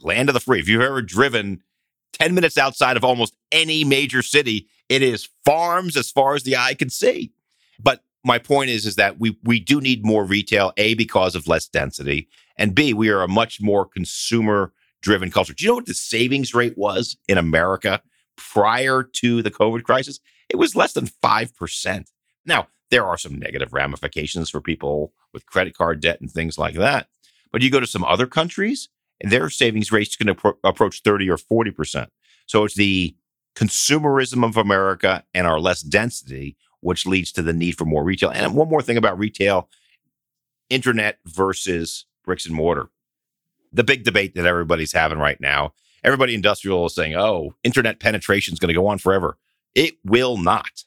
land 0.01 0.29
of 0.29 0.35
the 0.35 0.41
free. 0.41 0.61
If 0.61 0.69
you've 0.69 0.81
ever 0.81 1.03
driven 1.03 1.63
10 2.15 2.35
minutes 2.35 2.57
outside 2.57 2.97
of 2.97 3.05
almost 3.05 3.37
any 3.53 3.85
major 3.85 4.23
city, 4.23 4.69
it 4.91 5.03
is 5.03 5.29
farms 5.45 5.97
as 5.97 6.11
far 6.11 6.35
as 6.35 6.43
the 6.43 6.57
eye 6.57 6.75
can 6.75 6.91
see. 6.91 7.33
But 7.79 8.03
my 8.25 8.39
point 8.39 8.69
is, 8.69 8.85
is 8.85 8.97
that 8.97 9.19
we 9.19 9.39
we 9.43 9.59
do 9.59 9.81
need 9.81 10.05
more 10.05 10.25
retail, 10.25 10.73
A, 10.77 10.93
because 10.93 11.35
of 11.35 11.49
less 11.49 11.67
density, 11.67 12.29
and 12.57 12.75
B, 12.75 12.93
we 12.93 13.09
are 13.09 13.23
a 13.23 13.29
much 13.29 13.63
more 13.63 13.87
consumer 13.87 14.75
driven 15.01 15.31
culture. 15.31 15.55
Do 15.55 15.65
you 15.65 15.71
know 15.71 15.77
what 15.77 15.87
the 15.87 15.95
savings 15.95 16.53
rate 16.53 16.77
was 16.77 17.17
in 17.27 17.39
America 17.39 18.03
prior 18.37 19.03
to 19.03 19.41
the 19.41 19.51
COVID 19.51 19.85
crisis? 19.85 20.21
It 20.51 20.57
was 20.57 20.77
less 20.77 20.93
than 20.93 21.07
5%. 21.07 22.07
Now, 22.45 22.67
there 22.91 23.07
are 23.07 23.17
some 23.17 23.39
negative 23.39 23.73
ramifications 23.73 24.51
for 24.51 24.61
people 24.61 25.15
with 25.33 25.47
credit 25.47 25.75
card 25.75 26.01
debt 26.01 26.21
and 26.21 26.31
things 26.31 26.59
like 26.59 26.75
that. 26.75 27.07
But 27.51 27.63
you 27.63 27.71
go 27.71 27.81
to 27.81 27.87
some 27.87 28.05
other 28.05 28.27
countries, 28.27 28.91
and 29.23 29.33
their 29.33 29.49
savings 29.49 29.91
rates 29.91 30.17
can 30.17 30.27
appro- 30.27 30.59
approach 30.65 31.03
30 31.03 31.31
or 31.31 31.39
40%. 31.39 32.09
So 32.47 32.65
it's 32.65 32.75
the 32.75 33.15
consumerism 33.55 34.45
of 34.45 34.57
America 34.57 35.25
and 35.35 35.47
our 35.47 35.61
less 35.61 35.83
density, 35.83 36.57
which 36.81 37.07
leads 37.07 37.33
to 37.33 37.43
the 37.43 37.53
need 37.53 37.77
for 37.77 37.85
more 37.85 38.05
retail. 38.05 38.31
And 38.31 38.55
one 38.55 38.69
more 38.69 38.83
thing 38.83 38.97
about 38.97 39.19
retail 39.19 39.69
internet 40.69 41.19
versus 41.27 42.07
bricks 42.25 42.47
and 42.47 42.55
mortar. 42.55 42.89
The 43.73 43.85
big 43.85 44.05
debate 44.05 44.35
that 44.35 44.47
everybody's 44.47 44.93
having 44.93 45.19
right 45.19 45.41
now. 45.41 45.75
Everybody 46.03 46.35
industrial 46.35 46.87
is 46.87 46.95
saying, 46.95 47.15
oh, 47.15 47.55
internet 47.63 48.01
penetration 48.01 48.55
is 48.55 48.59
going 48.59 48.69
to 48.69 48.75
go 48.75 48.87
on 48.87 48.99
forever. 48.99 49.37
It 49.75 49.95
will 50.05 50.37
not. 50.39 50.85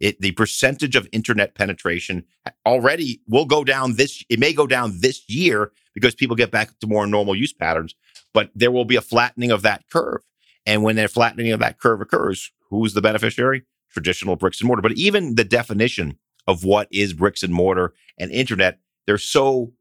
It, 0.00 0.20
the 0.20 0.32
percentage 0.32 0.96
of 0.96 1.08
internet 1.12 1.54
penetration 1.54 2.24
already 2.66 3.22
will 3.26 3.46
go 3.46 3.64
down 3.64 3.96
this, 3.96 4.22
it 4.28 4.38
may 4.38 4.52
go 4.52 4.66
down 4.66 5.00
this 5.00 5.26
year 5.28 5.72
because 5.94 6.14
people 6.14 6.36
get 6.36 6.50
back 6.50 6.78
to 6.80 6.86
more 6.86 7.06
normal 7.06 7.34
use 7.34 7.52
patterns, 7.52 7.94
but 8.34 8.50
there 8.54 8.70
will 8.70 8.84
be 8.84 8.96
a 8.96 9.00
flattening 9.00 9.50
of 9.50 9.62
that 9.62 9.84
curve. 9.90 10.22
And 10.66 10.82
when 10.82 10.96
that 10.96 11.10
flattening 11.10 11.52
of 11.52 11.60
that 11.60 11.78
curve 11.78 12.00
occurs, 12.00 12.50
who's 12.68 12.92
the 12.92 13.00
beneficiary? 13.00 13.62
Traditional 13.92 14.36
bricks 14.36 14.60
and 14.60 14.66
mortar. 14.66 14.82
But 14.82 14.92
even 14.92 15.36
the 15.36 15.44
definition 15.44 16.18
of 16.46 16.64
what 16.64 16.88
is 16.90 17.12
bricks 17.12 17.42
and 17.42 17.54
mortar 17.54 17.94
and 18.18 18.30
internet, 18.30 18.80
they're 19.06 19.16
so 19.16 19.72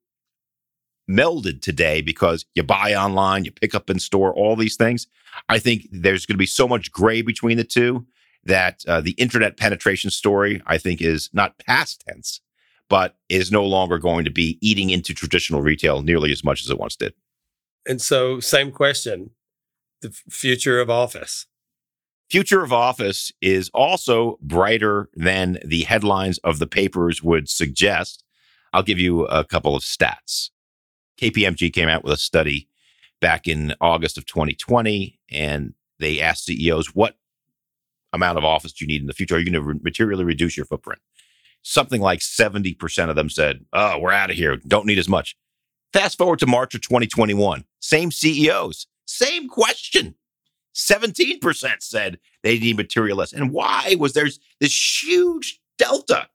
melded 1.09 1.61
today 1.61 2.01
because 2.01 2.45
you 2.55 2.63
buy 2.63 2.93
online, 2.93 3.45
you 3.45 3.51
pick 3.51 3.75
up 3.75 3.89
in 3.89 3.99
store, 3.99 4.33
all 4.33 4.55
these 4.55 4.75
things. 4.75 5.07
I 5.49 5.59
think 5.59 5.87
there's 5.91 6.25
going 6.25 6.35
to 6.35 6.39
be 6.39 6.45
so 6.45 6.67
much 6.67 6.91
gray 6.91 7.21
between 7.21 7.57
the 7.57 7.63
two 7.63 8.05
that 8.43 8.83
uh, 8.87 9.01
the 9.01 9.11
internet 9.11 9.57
penetration 9.57 10.11
story, 10.11 10.61
I 10.65 10.77
think, 10.77 11.01
is 11.01 11.29
not 11.33 11.57
past 11.59 12.03
tense, 12.07 12.41
but 12.89 13.17
is 13.29 13.51
no 13.51 13.65
longer 13.65 13.97
going 13.97 14.25
to 14.25 14.31
be 14.31 14.57
eating 14.61 14.91
into 14.91 15.13
traditional 15.13 15.61
retail 15.61 16.01
nearly 16.01 16.31
as 16.31 16.43
much 16.43 16.61
as 16.61 16.69
it 16.69 16.77
once 16.77 16.95
did. 16.95 17.13
And 17.87 18.01
so, 18.01 18.39
same 18.39 18.71
question: 18.71 19.31
the 20.01 20.11
future 20.29 20.79
of 20.79 20.89
office. 20.89 21.47
Future 22.29 22.63
of 22.63 22.73
office 22.73 23.31
is 23.41 23.69
also 23.73 24.37
brighter 24.41 25.09
than 25.13 25.59
the 25.63 25.83
headlines 25.83 26.39
of 26.39 26.59
the 26.59 26.67
papers 26.67 27.21
would 27.21 27.47
suggest. 27.47 28.23
I'll 28.73 28.83
give 28.83 28.99
you 28.99 29.25
a 29.25 29.45
couple 29.45 29.75
of 29.75 29.83
stats. 29.83 30.49
KPMG 31.21 31.71
came 31.71 31.87
out 31.87 32.03
with 32.03 32.13
a 32.13 32.17
study 32.17 32.67
back 33.21 33.47
in 33.47 33.73
August 33.79 34.17
of 34.17 34.25
2020, 34.25 35.19
and 35.31 35.73
they 35.99 36.19
asked 36.19 36.45
CEOs, 36.45 36.95
what 36.95 37.15
amount 38.11 38.37
of 38.37 38.43
office 38.43 38.73
do 38.73 38.83
you 38.83 38.87
need 38.87 39.01
in 39.01 39.07
the 39.07 39.13
future? 39.13 39.35
Are 39.35 39.39
you 39.39 39.45
going 39.45 39.53
to 39.53 39.61
re- 39.61 39.79
materially 39.81 40.23
reduce 40.23 40.57
your 40.57 40.65
footprint? 40.65 41.01
Something 41.61 42.01
like 42.01 42.19
70% 42.19 43.09
of 43.09 43.15
them 43.15 43.29
said, 43.29 43.65
oh, 43.71 43.99
we're 43.99 44.11
out 44.11 44.29
of 44.29 44.35
here. 44.35 44.57
Don't 44.57 44.85
need 44.85 44.99
as 44.99 45.09
much. 45.09 45.35
Fast 45.93 46.17
forward 46.17 46.39
to 46.39 46.47
March 46.47 46.75
of 46.75 46.81
2021, 46.81 47.63
same 47.79 48.11
CEOs, 48.11 48.87
same 49.05 49.47
question. 49.47 50.15
17% 50.75 51.75
said 51.79 52.19
they 52.43 52.59
need 52.59 52.77
material 52.77 53.17
less. 53.17 53.31
And 53.31 53.51
why 53.51 53.95
was 53.97 54.13
there 54.13 54.27
this 54.59 55.03
huge 55.03 55.61
delta? 55.77 56.27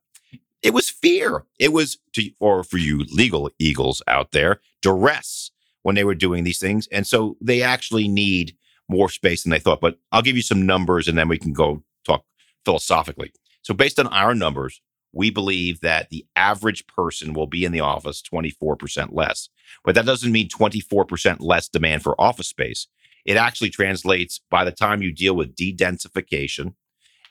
It 0.63 0.73
was 0.73 0.89
fear. 0.89 1.45
It 1.59 1.73
was, 1.73 1.97
to, 2.13 2.29
or 2.39 2.63
for 2.63 2.77
you 2.77 3.05
legal 3.11 3.49
eagles 3.59 4.01
out 4.07 4.31
there, 4.31 4.61
duress 4.81 5.51
when 5.83 5.95
they 5.95 6.03
were 6.03 6.15
doing 6.15 6.43
these 6.43 6.59
things. 6.59 6.87
And 6.91 7.05
so 7.05 7.37
they 7.41 7.61
actually 7.61 8.07
need 8.07 8.55
more 8.89 9.09
space 9.09 9.43
than 9.43 9.51
they 9.51 9.59
thought. 9.59 9.81
But 9.81 9.99
I'll 10.11 10.21
give 10.21 10.35
you 10.35 10.41
some 10.41 10.65
numbers 10.65 11.07
and 11.07 11.17
then 11.17 11.27
we 11.27 11.37
can 11.37 11.53
go 11.53 11.83
talk 12.05 12.25
philosophically. 12.65 13.31
So, 13.63 13.73
based 13.73 13.99
on 13.99 14.07
our 14.07 14.33
numbers, 14.33 14.81
we 15.13 15.29
believe 15.29 15.81
that 15.81 16.09
the 16.09 16.25
average 16.35 16.87
person 16.87 17.33
will 17.33 17.47
be 17.47 17.65
in 17.65 17.71
the 17.71 17.79
office 17.79 18.21
24% 18.21 19.09
less. 19.11 19.49
But 19.83 19.95
that 19.95 20.05
doesn't 20.05 20.31
mean 20.31 20.49
24% 20.49 21.37
less 21.39 21.67
demand 21.67 22.03
for 22.03 22.19
office 22.19 22.47
space. 22.47 22.87
It 23.25 23.37
actually 23.37 23.69
translates 23.69 24.39
by 24.49 24.63
the 24.63 24.71
time 24.71 25.01
you 25.01 25.11
deal 25.11 25.35
with 25.35 25.55
de-densification 25.55 26.73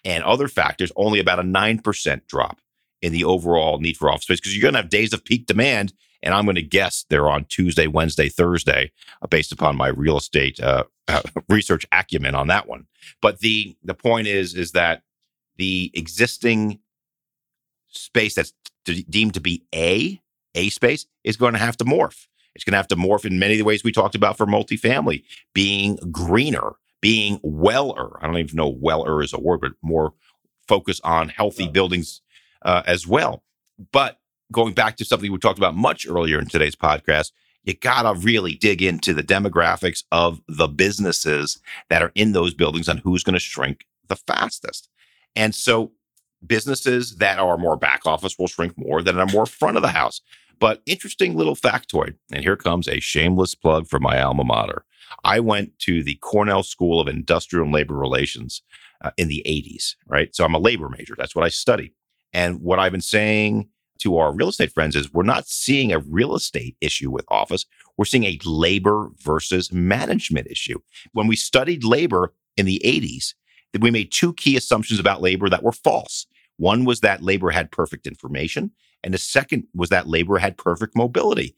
and 0.04 0.24
other 0.24 0.48
factors, 0.48 0.92
only 0.96 1.20
about 1.20 1.40
a 1.40 1.42
9% 1.42 2.26
drop 2.26 2.60
in 3.02 3.12
the 3.12 3.24
overall 3.24 3.78
need 3.78 3.96
for 3.96 4.10
office 4.10 4.24
space 4.24 4.40
because 4.40 4.54
you're 4.54 4.62
going 4.62 4.74
to 4.74 4.80
have 4.80 4.90
days 4.90 5.12
of 5.12 5.24
peak 5.24 5.46
demand. 5.46 5.92
And 6.22 6.34
I'm 6.34 6.44
going 6.44 6.56
to 6.56 6.62
guess 6.62 7.06
they're 7.08 7.30
on 7.30 7.46
Tuesday, 7.46 7.86
Wednesday, 7.86 8.28
Thursday, 8.28 8.92
uh, 9.22 9.26
based 9.26 9.52
upon 9.52 9.76
my 9.76 9.88
real 9.88 10.18
estate 10.18 10.60
uh, 10.60 10.84
uh, 11.08 11.22
research 11.48 11.86
acumen 11.92 12.34
on 12.34 12.48
that 12.48 12.68
one. 12.68 12.86
But 13.22 13.38
the 13.38 13.74
the 13.82 13.94
point 13.94 14.26
is 14.26 14.54
is 14.54 14.72
that 14.72 15.02
the 15.56 15.90
existing 15.94 16.80
space 17.90 18.34
that's 18.34 18.52
deemed 18.84 19.34
to 19.34 19.40
be 19.40 19.64
A 19.74 20.20
A 20.54 20.68
space 20.70 21.06
is 21.24 21.36
going 21.36 21.52
to 21.52 21.58
have 21.58 21.76
to 21.78 21.84
morph. 21.84 22.26
It's 22.54 22.64
going 22.64 22.72
to 22.72 22.78
have 22.78 22.88
to 22.88 22.96
morph 22.96 23.24
in 23.24 23.38
many 23.38 23.54
of 23.54 23.58
the 23.58 23.64
ways 23.64 23.84
we 23.84 23.92
talked 23.92 24.14
about 24.14 24.36
for 24.36 24.46
multifamily, 24.46 25.22
being 25.54 25.96
greener, 26.10 26.72
being 27.00 27.38
weller. 27.42 28.22
I 28.22 28.26
don't 28.26 28.38
even 28.38 28.56
know 28.56 28.68
weller 28.68 29.22
is 29.22 29.32
a 29.32 29.40
word, 29.40 29.60
but 29.60 29.72
more 29.82 30.14
focus 30.66 31.00
on 31.04 31.28
healthy 31.28 31.68
buildings 31.68 32.22
uh, 32.62 32.82
as 32.86 33.06
well. 33.06 33.44
But 33.92 34.18
going 34.52 34.74
back 34.74 34.96
to 34.96 35.04
something 35.04 35.30
we 35.30 35.38
talked 35.38 35.58
about 35.58 35.76
much 35.76 36.08
earlier 36.08 36.38
in 36.38 36.46
today's 36.46 36.76
podcast, 36.76 37.32
you 37.62 37.74
got 37.74 38.02
to 38.02 38.18
really 38.20 38.54
dig 38.54 38.82
into 38.82 39.14
the 39.14 39.22
demographics 39.22 40.02
of 40.10 40.40
the 40.48 40.66
businesses 40.66 41.60
that 41.88 42.02
are 42.02 42.12
in 42.14 42.32
those 42.32 42.54
buildings 42.54 42.88
and 42.88 43.00
who's 43.00 43.22
going 43.22 43.34
to 43.34 43.40
shrink 43.40 43.86
the 44.08 44.16
fastest. 44.16 44.88
And 45.36 45.54
so 45.54 45.92
businesses 46.46 47.16
that 47.16 47.38
are 47.38 47.58
more 47.58 47.76
back 47.76 48.02
office 48.06 48.38
will 48.38 48.46
shrink 48.46 48.74
more 48.76 49.02
than 49.02 49.18
are 49.18 49.26
more 49.26 49.46
front 49.46 49.76
of 49.76 49.82
the 49.82 49.88
house. 49.88 50.20
But 50.58 50.82
interesting 50.86 51.36
little 51.36 51.56
factoid. 51.56 52.16
And 52.32 52.42
here 52.42 52.56
comes 52.56 52.86
a 52.86 53.00
shameless 53.00 53.54
plug 53.54 53.88
for 53.88 53.98
my 53.98 54.20
alma 54.20 54.44
mater. 54.44 54.84
I 55.24 55.40
went 55.40 55.78
to 55.80 56.02
the 56.02 56.16
Cornell 56.16 56.62
School 56.62 57.00
of 57.00 57.08
Industrial 57.08 57.64
and 57.64 57.74
Labor 57.74 57.96
Relations 57.96 58.62
uh, 59.02 59.10
in 59.16 59.28
the 59.28 59.42
80s, 59.46 59.96
right? 60.06 60.34
So 60.34 60.44
I'm 60.44 60.54
a 60.54 60.58
labor 60.58 60.88
major. 60.88 61.14
That's 61.16 61.34
what 61.34 61.44
I 61.44 61.48
study. 61.48 61.94
And 62.32 62.60
what 62.60 62.78
I've 62.78 62.92
been 62.92 63.00
saying 63.00 63.68
to 64.00 64.18
our 64.18 64.34
real 64.34 64.48
estate 64.48 64.72
friends 64.72 64.96
is 64.96 65.12
we're 65.12 65.22
not 65.22 65.46
seeing 65.46 65.92
a 65.92 65.98
real 65.98 66.34
estate 66.34 66.76
issue 66.80 67.10
with 67.10 67.24
office. 67.28 67.66
We're 67.96 68.04
seeing 68.04 68.24
a 68.24 68.38
labor 68.44 69.10
versus 69.18 69.72
management 69.72 70.46
issue. 70.48 70.78
When 71.12 71.26
we 71.26 71.36
studied 71.36 71.84
labor 71.84 72.32
in 72.56 72.66
the 72.66 72.80
80s, 72.84 73.34
we 73.78 73.90
made 73.90 74.10
two 74.10 74.34
key 74.34 74.56
assumptions 74.56 74.98
about 74.98 75.22
labor 75.22 75.48
that 75.48 75.62
were 75.62 75.72
false. 75.72 76.26
One 76.56 76.84
was 76.84 77.00
that 77.00 77.22
labor 77.22 77.50
had 77.50 77.70
perfect 77.70 78.06
information, 78.06 78.72
and 79.02 79.14
the 79.14 79.18
second 79.18 79.64
was 79.74 79.88
that 79.90 80.08
labor 80.08 80.38
had 80.38 80.58
perfect 80.58 80.96
mobility. 80.96 81.54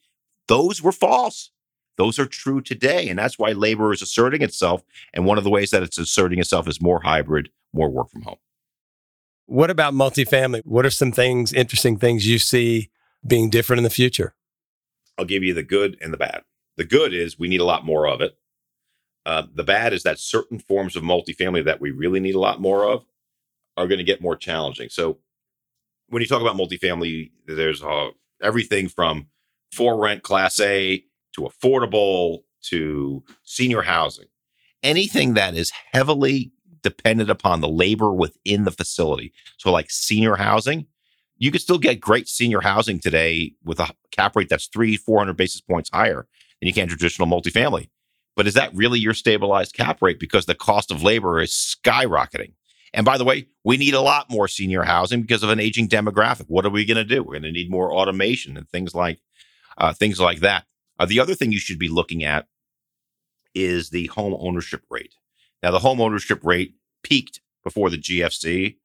Those 0.49 0.83
were 0.83 0.93
false. 0.93 1.51
Those 1.97 2.19
are 2.19 2.27
true 2.27 2.61
today. 2.61 3.09
And 3.09 3.19
that's 3.19 3.39
why 3.39 3.53
labor 3.53 3.93
is 3.93 4.03
asserting 4.03 4.43
itself. 4.43 4.83
And 5.13 5.25
one 5.27 5.39
of 5.39 5.45
the 5.45 5.51
ways 5.51 5.71
that 5.71 5.83
it's 5.83 5.99
asserting 5.99 6.39
itself 6.39 6.67
is 6.69 6.81
more 6.81 7.01
hybrid, 7.03 7.51
more 7.73 7.91
work 7.91 8.11
from 8.11 8.23
home. 8.23 8.39
What 9.47 9.71
about 9.71 9.93
multifamily? 9.93 10.63
What 10.65 10.87
are 10.87 10.91
some 10.91 11.13
things, 11.13 11.53
interesting 11.53 11.99
things 11.99 12.27
you 12.27 12.39
see 12.39 12.91
being 13.27 13.51
different 13.51 13.79
in 13.79 13.85
the 13.85 13.91
future? 13.91 14.35
I'll 15.19 15.25
give 15.25 15.43
you 15.43 15.53
the 15.53 15.63
good 15.63 15.99
and 16.01 16.13
the 16.13 16.17
bad. 16.17 16.43
The 16.77 16.85
good 16.85 17.13
is 17.13 17.39
we 17.39 17.49
need 17.49 17.61
a 17.61 17.65
lot 17.65 17.85
more 17.85 18.09
of 18.09 18.21
it. 18.21 18.39
Uh, 19.25 19.45
the 19.55 19.65
bad 19.65 19.93
is 19.93 20.03
that 20.03 20.19
certain 20.19 20.59
forms 20.59 20.97
of 20.97 21.03
multifamily 21.03 21.65
that 21.65 21.81
we 21.81 21.91
really 21.91 22.21
need 22.21 22.35
a 22.35 22.41
lot 22.41 22.61
more 22.61 22.85
of 22.85 23.05
are 23.77 23.87
going 23.87 23.99
to 23.99 24.05
get 24.05 24.21
more 24.21 24.37
challenging. 24.37 24.89
So 24.89 25.19
when 26.09 26.21
you 26.23 26.29
talk 26.29 26.43
about 26.43 26.57
multifamily, 26.57 27.31
there's 27.47 27.83
uh, 27.83 28.11
everything 28.43 28.89
from 28.89 29.29
for 29.73 29.99
rent 29.99 30.23
class 30.23 30.61
A 30.61 31.05
to 31.35 31.43
affordable 31.43 32.41
to 32.65 33.25
senior 33.45 33.83
housing. 33.83 34.27
Anything 34.83 35.35
that 35.35 35.55
is 35.55 35.73
heavily 35.93 36.53
dependent 36.83 37.31
upon 37.31 37.61
the 37.61 37.69
labor 37.69 38.13
within 38.13 38.65
the 38.65 38.71
facility. 38.71 39.33
So 39.57 39.71
like 39.71 39.91
senior 39.91 40.37
housing, 40.37 40.87
you 41.39 41.51
could 41.51 41.61
still 41.61 41.79
get 41.79 42.01
great 42.01 42.29
senior 42.29 42.61
housing 42.61 42.99
today 42.99 43.55
with 43.65 43.81
a 43.81 43.91
cap 44.11 44.37
rate 44.37 44.49
that's 44.49 44.67
three, 44.67 44.97
400 44.97 45.37
basis 45.37 45.61
points 45.61 45.91
higher 45.93 46.27
than 46.61 46.67
you 46.67 46.73
can 46.73 46.89
traditional 46.89 47.29
multifamily. 47.29 47.89
But 48.35 48.47
is 48.47 48.55
that 48.55 48.75
really 48.75 48.99
your 48.99 49.15
stabilized 49.15 49.75
cap 49.75 50.01
rate? 50.01 50.19
Because 50.19 50.47
the 50.47 50.55
cost 50.55 50.91
of 50.91 51.03
labor 51.03 51.41
is 51.41 51.51
skyrocketing. 51.51 52.53
And 52.95 53.05
by 53.05 53.19
the 53.19 53.25
way, 53.25 53.49
we 53.65 53.77
need 53.77 53.95
a 53.95 54.01
lot 54.01 54.31
more 54.31 54.49
senior 54.49 54.83
housing 54.83 55.23
because 55.23 55.43
of 55.43 55.51
an 55.51 55.61
aging 55.61 55.89
demographic. 55.89 56.47
What 56.49 56.67
are 56.67 56.71
we 56.71 56.85
going 56.85 56.97
to 56.97 57.05
do? 57.05 57.23
We're 57.23 57.35
going 57.35 57.43
to 57.43 57.53
need 57.53 57.71
more 57.71 57.93
automation 57.93 58.57
and 58.57 58.69
things 58.69 58.95
like 58.95 59.21
uh, 59.79 59.93
things 59.93 60.21
like 60.21 60.41
that. 60.41 60.65
Uh, 60.99 61.07
the 61.07 61.21
other 61.21 61.35
thing 61.35 61.53
you 61.53 61.59
should 61.59 61.79
be 61.79 61.89
looking 61.89 62.23
at 62.23 62.47
is 63.55 63.91
the 63.91 64.07
home 64.09 64.37
ownership 64.39 64.83
rate. 64.91 65.15
Now, 65.63 65.71
the 65.71 65.79
home 65.79 66.01
ownership 66.01 66.41
rate 66.43 66.75
peaked 67.03 67.41
before 67.65 67.91
the 67.91 67.99
GFC, 67.99 68.77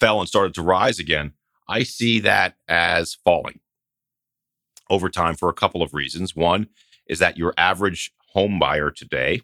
fell 0.00 0.20
and 0.20 0.28
started 0.28 0.54
to 0.54 0.62
rise 0.62 0.98
again. 0.98 1.32
I 1.68 1.82
see 1.82 2.20
that 2.20 2.56
as 2.68 3.14
falling 3.14 3.60
over 4.90 5.08
time 5.08 5.34
for 5.34 5.48
a 5.48 5.54
couple 5.54 5.82
of 5.82 5.94
reasons. 5.94 6.36
One 6.36 6.68
is 7.06 7.18
that 7.18 7.36
your 7.36 7.54
average 7.56 8.12
home 8.32 8.58
buyer 8.58 8.90
today 8.90 9.42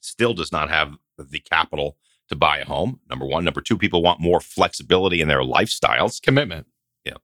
still 0.00 0.34
does 0.34 0.52
not 0.52 0.68
have 0.70 0.96
the 1.18 1.40
capital 1.40 1.96
to 2.28 2.36
buy 2.36 2.58
a 2.58 2.64
home. 2.64 3.00
Number 3.08 3.26
one. 3.26 3.44
Number 3.44 3.60
two, 3.60 3.76
people 3.76 4.02
want 4.02 4.20
more 4.20 4.40
flexibility 4.40 5.20
in 5.20 5.28
their 5.28 5.42
lifestyles. 5.42 6.20
Commitment. 6.20 6.66
Yeah. 7.04 7.16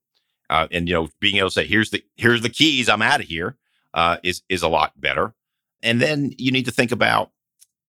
Uh, 0.50 0.68
and 0.70 0.88
you 0.88 0.94
know, 0.94 1.08
being 1.20 1.36
able 1.36 1.48
to 1.48 1.54
say, 1.54 1.66
here's 1.66 1.90
the 1.90 2.04
here's 2.16 2.42
the 2.42 2.50
keys, 2.50 2.88
I'm 2.88 3.02
out 3.02 3.20
of 3.20 3.26
here, 3.26 3.56
uh, 3.94 4.18
is 4.22 4.42
is 4.48 4.62
a 4.62 4.68
lot 4.68 5.00
better. 5.00 5.34
And 5.82 6.00
then 6.00 6.32
you 6.38 6.50
need 6.50 6.64
to 6.64 6.72
think 6.72 6.92
about 6.92 7.30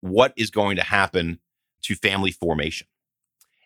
what 0.01 0.34
is 0.38 0.51
going 0.51 0.75
to 0.78 0.84
happen 0.84 1.39
to 1.84 1.96
family 1.96 2.32
formation. 2.32 2.88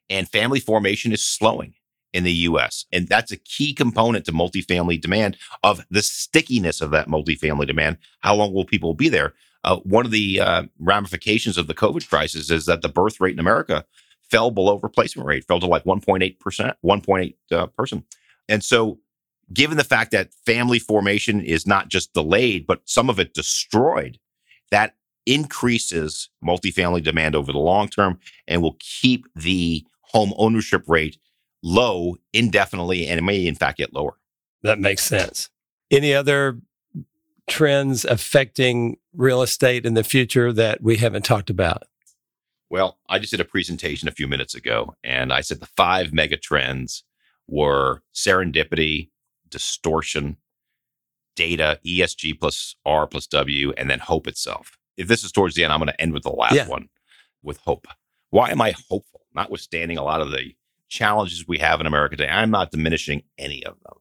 And 0.09 0.27
family 0.29 0.59
formation 0.59 1.11
is 1.11 1.23
slowing 1.23 1.75
in 2.13 2.23
the 2.23 2.31
US. 2.31 2.85
And 2.91 3.07
that's 3.07 3.31
a 3.31 3.37
key 3.37 3.73
component 3.73 4.25
to 4.25 4.31
multifamily 4.31 5.01
demand 5.01 5.37
of 5.63 5.85
the 5.89 6.01
stickiness 6.01 6.79
of 6.79 6.91
that 6.91 7.07
multifamily 7.07 7.67
demand. 7.67 7.97
How 8.21 8.35
long 8.35 8.53
will 8.53 8.65
people 8.65 8.93
be 8.93 9.09
there? 9.09 9.33
Uh, 9.63 9.77
one 9.77 10.05
of 10.05 10.11
the 10.11 10.39
uh, 10.39 10.63
ramifications 10.79 11.57
of 11.57 11.67
the 11.67 11.73
COVID 11.73 12.07
crisis 12.07 12.51
is 12.51 12.65
that 12.65 12.81
the 12.81 12.89
birth 12.89 13.19
rate 13.19 13.33
in 13.33 13.39
America 13.39 13.85
fell 14.29 14.51
below 14.51 14.79
replacement 14.79 15.27
rate, 15.27 15.45
fell 15.45 15.59
to 15.59 15.65
like 15.65 15.83
1.8%, 15.85 16.37
1.8 16.83 17.35
uh, 17.51 17.67
person. 17.67 18.03
And 18.49 18.63
so, 18.63 18.99
given 19.53 19.77
the 19.77 19.83
fact 19.83 20.11
that 20.11 20.33
family 20.45 20.79
formation 20.79 21.41
is 21.41 21.67
not 21.67 21.87
just 21.87 22.13
delayed, 22.13 22.65
but 22.65 22.81
some 22.85 23.09
of 23.09 23.19
it 23.19 23.33
destroyed, 23.33 24.17
that 24.71 24.95
increases 25.25 26.29
multifamily 26.43 27.03
demand 27.03 27.35
over 27.35 27.51
the 27.51 27.59
long 27.59 27.87
term 27.87 28.19
and 28.47 28.61
will 28.61 28.77
keep 28.79 29.25
the 29.35 29.85
home 30.01 30.33
ownership 30.37 30.83
rate 30.87 31.17
low 31.63 32.17
indefinitely 32.33 33.07
and 33.07 33.17
it 33.17 33.23
may 33.23 33.47
in 33.47 33.55
fact 33.55 33.77
get 33.77 33.93
lower. 33.93 34.17
That 34.61 34.79
makes 34.79 35.03
sense. 35.03 35.49
Any 35.89 36.13
other 36.13 36.59
trends 37.47 38.05
affecting 38.05 38.97
real 39.13 39.41
estate 39.41 39.85
in 39.85 39.93
the 39.93 40.03
future 40.03 40.53
that 40.53 40.81
we 40.81 40.97
haven't 40.97 41.25
talked 41.25 41.49
about? 41.49 41.83
Well, 42.69 42.97
I 43.07 43.19
just 43.19 43.31
did 43.31 43.39
a 43.39 43.45
presentation 43.45 44.07
a 44.07 44.11
few 44.11 44.27
minutes 44.27 44.55
ago 44.55 44.95
and 45.03 45.31
I 45.31 45.41
said 45.41 45.59
the 45.59 45.65
five 45.65 46.13
mega 46.13 46.37
trends 46.37 47.03
were 47.47 48.01
serendipity, 48.13 49.09
distortion, 49.49 50.37
data, 51.35 51.79
ESG 51.85 52.39
plus 52.39 52.75
R 52.85 53.07
plus 53.07 53.27
W, 53.27 53.73
and 53.77 53.89
then 53.89 53.99
hope 53.99 54.27
itself. 54.27 54.77
If 54.97 55.07
this 55.07 55.23
is 55.23 55.31
towards 55.31 55.55
the 55.55 55.63
end, 55.63 55.73
I'm 55.73 55.79
going 55.79 55.89
to 55.89 56.01
end 56.01 56.13
with 56.13 56.23
the 56.23 56.29
last 56.29 56.55
yeah. 56.55 56.67
one 56.67 56.89
with 57.41 57.57
hope. 57.57 57.87
Why 58.29 58.51
am 58.51 58.61
I 58.61 58.73
hopeful? 58.89 59.21
Notwithstanding 59.35 59.97
a 59.97 60.03
lot 60.03 60.21
of 60.21 60.31
the 60.31 60.53
challenges 60.93 61.47
we 61.47 61.57
have 61.57 61.81
in 61.81 61.87
America 61.87 62.15
today, 62.15 62.29
I'm 62.29 62.51
not 62.51 62.71
diminishing 62.71 63.23
any 63.37 63.65
of 63.65 63.75
them. 63.83 63.97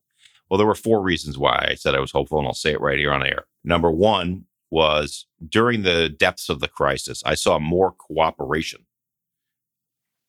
Well, 0.48 0.58
there 0.58 0.66
were 0.66 0.74
four 0.74 1.00
reasons 1.00 1.38
why 1.38 1.66
I 1.70 1.74
said 1.74 1.94
I 1.94 2.00
was 2.00 2.12
hopeful, 2.12 2.38
and 2.38 2.46
I'll 2.46 2.54
say 2.54 2.72
it 2.72 2.80
right 2.80 2.98
here 2.98 3.12
on 3.12 3.26
air. 3.26 3.46
Number 3.64 3.90
one 3.90 4.44
was 4.70 5.26
during 5.46 5.82
the 5.82 6.10
depths 6.10 6.48
of 6.48 6.60
the 6.60 6.68
crisis, 6.68 7.22
I 7.24 7.34
saw 7.34 7.58
more 7.58 7.92
cooperation 7.92 8.86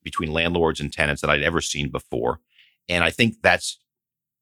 between 0.01 0.31
landlords 0.31 0.79
and 0.79 0.91
tenants 0.91 1.21
than 1.21 1.29
I'd 1.29 1.43
ever 1.43 1.61
seen 1.61 1.89
before. 1.89 2.39
And 2.87 3.03
I 3.03 3.09
think 3.09 3.35
that's 3.41 3.79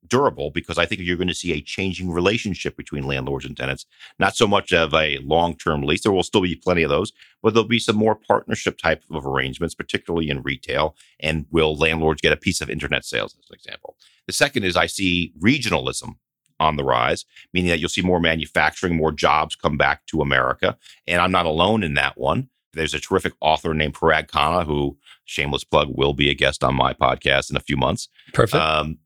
durable 0.08 0.50
because 0.50 0.78
I 0.78 0.86
think 0.86 1.00
you're 1.00 1.16
going 1.16 1.28
to 1.28 1.34
see 1.34 1.52
a 1.52 1.60
changing 1.60 2.10
relationship 2.10 2.76
between 2.76 3.06
landlords 3.06 3.44
and 3.44 3.56
tenants. 3.56 3.86
Not 4.18 4.36
so 4.36 4.46
much 4.46 4.72
of 4.72 4.92
a 4.94 5.18
long 5.18 5.56
term 5.56 5.82
lease. 5.82 6.02
There 6.02 6.12
will 6.12 6.22
still 6.22 6.42
be 6.42 6.54
plenty 6.54 6.82
of 6.82 6.90
those, 6.90 7.12
but 7.42 7.54
there'll 7.54 7.68
be 7.68 7.78
some 7.78 7.96
more 7.96 8.14
partnership 8.14 8.78
type 8.78 9.02
of 9.10 9.26
arrangements, 9.26 9.74
particularly 9.74 10.28
in 10.28 10.42
retail. 10.42 10.96
And 11.20 11.46
will 11.50 11.76
landlords 11.76 12.20
get 12.20 12.32
a 12.32 12.36
piece 12.36 12.60
of 12.60 12.70
internet 12.70 13.04
sales, 13.04 13.34
as 13.38 13.48
an 13.50 13.54
example? 13.54 13.96
The 14.26 14.32
second 14.32 14.64
is 14.64 14.76
I 14.76 14.86
see 14.86 15.32
regionalism 15.40 16.16
on 16.60 16.76
the 16.76 16.84
rise, 16.84 17.24
meaning 17.52 17.70
that 17.70 17.80
you'll 17.80 17.88
see 17.88 18.02
more 18.02 18.20
manufacturing, 18.20 18.96
more 18.96 19.12
jobs 19.12 19.56
come 19.56 19.76
back 19.76 20.06
to 20.06 20.20
America. 20.20 20.76
And 21.06 21.20
I'm 21.20 21.32
not 21.32 21.46
alone 21.46 21.82
in 21.82 21.94
that 21.94 22.16
one. 22.16 22.48
There's 22.74 22.94
a 22.94 23.00
terrific 23.00 23.34
author 23.40 23.74
named 23.74 23.94
Parag 23.94 24.28
Khanna, 24.28 24.64
who, 24.64 24.96
shameless 25.24 25.64
plug, 25.64 25.88
will 25.90 26.14
be 26.14 26.30
a 26.30 26.34
guest 26.34 26.64
on 26.64 26.74
my 26.74 26.94
podcast 26.94 27.50
in 27.50 27.56
a 27.56 27.60
few 27.60 27.76
months. 27.76 28.08
Perfect. 28.32 28.62
Um, 28.62 28.98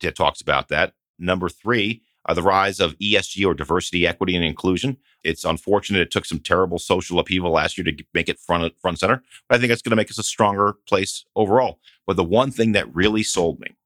talks 0.00 0.40
about 0.40 0.68
that. 0.68 0.92
Number 1.18 1.48
three, 1.48 2.02
uh, 2.26 2.34
the 2.34 2.42
rise 2.42 2.80
of 2.80 2.98
ESG 2.98 3.46
or 3.46 3.54
diversity, 3.54 4.06
equity, 4.06 4.34
and 4.34 4.44
inclusion. 4.44 4.96
It's 5.22 5.44
unfortunate 5.44 6.00
it 6.00 6.10
took 6.10 6.24
some 6.24 6.40
terrible 6.40 6.78
social 6.78 7.18
upheaval 7.18 7.52
last 7.52 7.78
year 7.78 7.84
to 7.84 8.04
make 8.14 8.28
it 8.28 8.38
front 8.38 8.78
front 8.80 8.98
center, 8.98 9.22
but 9.48 9.56
I 9.56 9.60
think 9.60 9.72
it's 9.72 9.82
going 9.82 9.90
to 9.90 9.96
make 9.96 10.10
us 10.10 10.18
a 10.18 10.24
stronger 10.24 10.74
place 10.86 11.24
overall. 11.34 11.78
But 12.06 12.16
the 12.16 12.24
one 12.24 12.50
thing 12.50 12.72
that 12.72 12.94
really 12.94 13.22
sold 13.22 13.60
me 13.60 13.76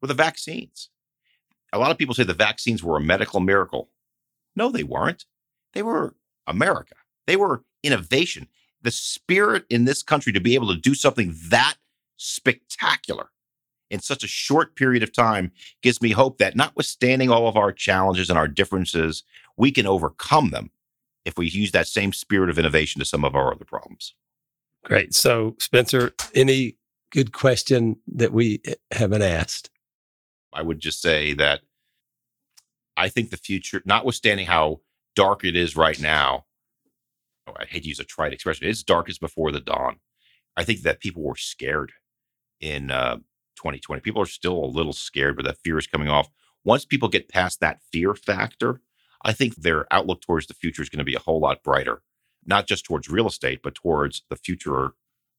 were 0.00 0.08
the 0.08 0.14
vaccines. 0.14 0.88
A 1.72 1.78
lot 1.78 1.90
of 1.90 1.98
people 1.98 2.14
say 2.14 2.22
the 2.22 2.34
vaccines 2.34 2.82
were 2.82 2.96
a 2.96 3.00
medical 3.00 3.40
miracle. 3.40 3.90
No, 4.56 4.70
they 4.70 4.82
weren't. 4.82 5.26
They 5.74 5.82
were 5.82 6.14
America. 6.46 6.94
They 7.26 7.36
were 7.36 7.64
innovation. 7.82 8.48
The 8.82 8.90
spirit 8.90 9.66
in 9.68 9.84
this 9.84 10.02
country 10.02 10.32
to 10.32 10.40
be 10.40 10.54
able 10.54 10.68
to 10.68 10.80
do 10.80 10.94
something 10.94 11.34
that 11.48 11.76
spectacular 12.16 13.30
in 13.90 14.00
such 14.00 14.22
a 14.22 14.28
short 14.28 14.76
period 14.76 15.02
of 15.02 15.12
time 15.12 15.52
gives 15.82 16.02
me 16.02 16.10
hope 16.10 16.38
that 16.38 16.56
notwithstanding 16.56 17.30
all 17.30 17.48
of 17.48 17.56
our 17.56 17.72
challenges 17.72 18.28
and 18.28 18.38
our 18.38 18.48
differences, 18.48 19.22
we 19.56 19.70
can 19.70 19.86
overcome 19.86 20.50
them 20.50 20.70
if 21.24 21.36
we 21.36 21.48
use 21.48 21.72
that 21.72 21.88
same 21.88 22.12
spirit 22.12 22.50
of 22.50 22.58
innovation 22.58 22.98
to 22.98 23.04
some 23.04 23.24
of 23.24 23.34
our 23.34 23.52
other 23.52 23.64
problems. 23.64 24.14
Great. 24.84 25.14
So, 25.14 25.56
Spencer, 25.58 26.12
any 26.34 26.76
good 27.10 27.32
question 27.32 27.96
that 28.06 28.32
we 28.32 28.62
haven't 28.90 29.22
asked? 29.22 29.70
I 30.52 30.62
would 30.62 30.80
just 30.80 31.02
say 31.02 31.34
that 31.34 31.60
I 32.96 33.08
think 33.08 33.30
the 33.30 33.36
future, 33.36 33.82
notwithstanding 33.84 34.46
how 34.46 34.80
dark 35.14 35.44
it 35.44 35.56
is 35.56 35.76
right 35.76 36.00
now, 36.00 36.46
oh, 37.46 37.52
I 37.58 37.64
hate 37.64 37.82
to 37.82 37.88
use 37.88 38.00
a 38.00 38.04
trite 38.04 38.32
expression, 38.32 38.66
it's 38.66 38.82
dark 38.82 39.08
as 39.08 39.18
before 39.18 39.52
the 39.52 39.60
dawn. 39.60 39.96
I 40.56 40.64
think 40.64 40.82
that 40.82 41.00
people 41.00 41.22
were 41.22 41.36
scared 41.36 41.92
in 42.60 42.90
uh, 42.90 43.18
2020. 43.58 44.00
People 44.00 44.22
are 44.22 44.26
still 44.26 44.64
a 44.64 44.66
little 44.66 44.92
scared, 44.92 45.36
but 45.36 45.44
that 45.44 45.58
fear 45.58 45.78
is 45.78 45.86
coming 45.86 46.08
off. 46.08 46.28
Once 46.64 46.84
people 46.84 47.08
get 47.08 47.28
past 47.28 47.60
that 47.60 47.80
fear 47.92 48.14
factor, 48.14 48.80
I 49.24 49.32
think 49.32 49.56
their 49.56 49.92
outlook 49.92 50.22
towards 50.22 50.46
the 50.46 50.54
future 50.54 50.82
is 50.82 50.88
going 50.88 50.98
to 50.98 51.04
be 51.04 51.14
a 51.14 51.20
whole 51.20 51.40
lot 51.40 51.62
brighter, 51.62 52.02
not 52.46 52.66
just 52.66 52.84
towards 52.84 53.08
real 53.08 53.26
estate, 53.26 53.60
but 53.62 53.74
towards 53.74 54.22
the 54.30 54.36
future 54.36 54.92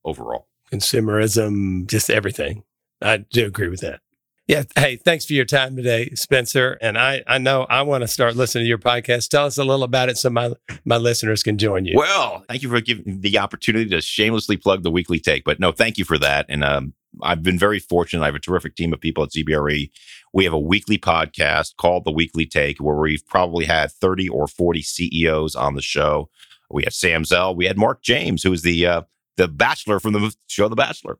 overall. 0.03 0.47
Consumerism, 0.71 1.87
just 1.87 2.09
everything. 2.09 2.63
I 3.01 3.17
do 3.17 3.45
agree 3.45 3.69
with 3.69 3.81
that. 3.81 4.01
Yeah. 4.49 4.63
Hey, 4.75 4.95
thanks 4.95 5.25
for 5.25 5.33
your 5.33 5.45
time 5.45 5.75
today, 5.75 6.09
Spencer. 6.15 6.75
And 6.81 6.97
I, 6.97 7.21
I 7.27 7.37
know 7.37 7.67
I 7.69 7.83
want 7.83 8.01
to 8.01 8.07
start 8.07 8.35
listening 8.35 8.63
to 8.63 8.67
your 8.67 8.79
podcast. 8.79 9.29
Tell 9.29 9.45
us 9.45 9.59
a 9.59 9.63
little 9.63 9.83
about 9.83 10.09
it 10.09 10.17
so 10.17 10.31
my, 10.31 10.53
my 10.85 10.97
listeners 10.97 11.43
can 11.43 11.59
join 11.59 11.85
you. 11.85 11.95
Well, 11.95 12.43
thank 12.49 12.63
you 12.63 12.69
for 12.69 12.81
giving 12.81 13.21
the 13.21 13.37
opportunity 13.37 13.87
to 13.91 14.01
shamelessly 14.01 14.57
plug 14.57 14.81
the 14.81 14.89
weekly 14.89 15.19
take. 15.19 15.43
But 15.43 15.59
no, 15.59 15.71
thank 15.71 15.99
you 15.99 16.03
for 16.03 16.17
that. 16.17 16.47
And 16.49 16.63
um, 16.63 16.95
I've 17.21 17.43
been 17.43 17.57
very 17.59 17.79
fortunate. 17.79 18.21
I 18.23 18.27
have 18.27 18.35
a 18.35 18.39
terrific 18.39 18.75
team 18.75 18.93
of 18.93 19.01
people 19.01 19.23
at 19.23 19.31
CBRE. 19.31 19.89
We 20.33 20.43
have 20.43 20.53
a 20.53 20.59
weekly 20.59 20.97
podcast 20.97 21.75
called 21.77 22.05
The 22.05 22.11
Weekly 22.11 22.45
Take, 22.45 22.77
where 22.79 22.95
we've 22.95 23.25
probably 23.27 23.65
had 23.65 23.91
30 23.91 24.29
or 24.29 24.47
40 24.47 24.81
CEOs 24.81 25.55
on 25.55 25.75
the 25.75 25.81
show. 25.81 26.29
We 26.69 26.83
had 26.83 26.93
Sam 26.93 27.25
Zell. 27.25 27.55
We 27.55 27.65
had 27.65 27.77
Matt 27.79 28.01
James, 28.03 28.43
who 28.43 28.53
is 28.53 28.61
the 28.61 28.85
uh, 28.85 29.01
the 29.37 29.47
Bachelor 29.47 29.99
from 29.99 30.13
the 30.13 30.35
show 30.47 30.67
The 30.69 30.75
Bachelor. 30.75 31.17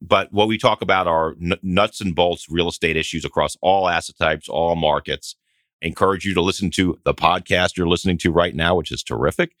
But 0.00 0.32
what 0.32 0.48
we 0.48 0.56
talk 0.58 0.80
about 0.80 1.06
are 1.06 1.34
n- 1.42 1.58
nuts 1.62 2.00
and 2.00 2.14
bolts 2.14 2.46
real 2.48 2.68
estate 2.68 2.96
issues 2.96 3.24
across 3.24 3.56
all 3.60 3.88
asset 3.88 4.16
types, 4.16 4.48
all 4.48 4.76
markets. 4.76 5.34
encourage 5.82 6.24
you 6.24 6.34
to 6.34 6.40
listen 6.40 6.70
to 6.70 6.98
the 7.04 7.12
podcast 7.14 7.76
you're 7.76 7.88
listening 7.88 8.16
to 8.18 8.32
right 8.32 8.54
now, 8.54 8.74
which 8.76 8.90
is 8.92 9.02
terrific, 9.02 9.54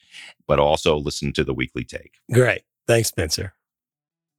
but 0.46 0.58
also 0.58 0.96
listen 0.96 1.32
to 1.32 1.44
the 1.44 1.52
weekly 1.54 1.84
take. 1.84 2.14
Great. 2.32 2.62
Thanks, 2.86 3.08
Spencer. 3.08 3.52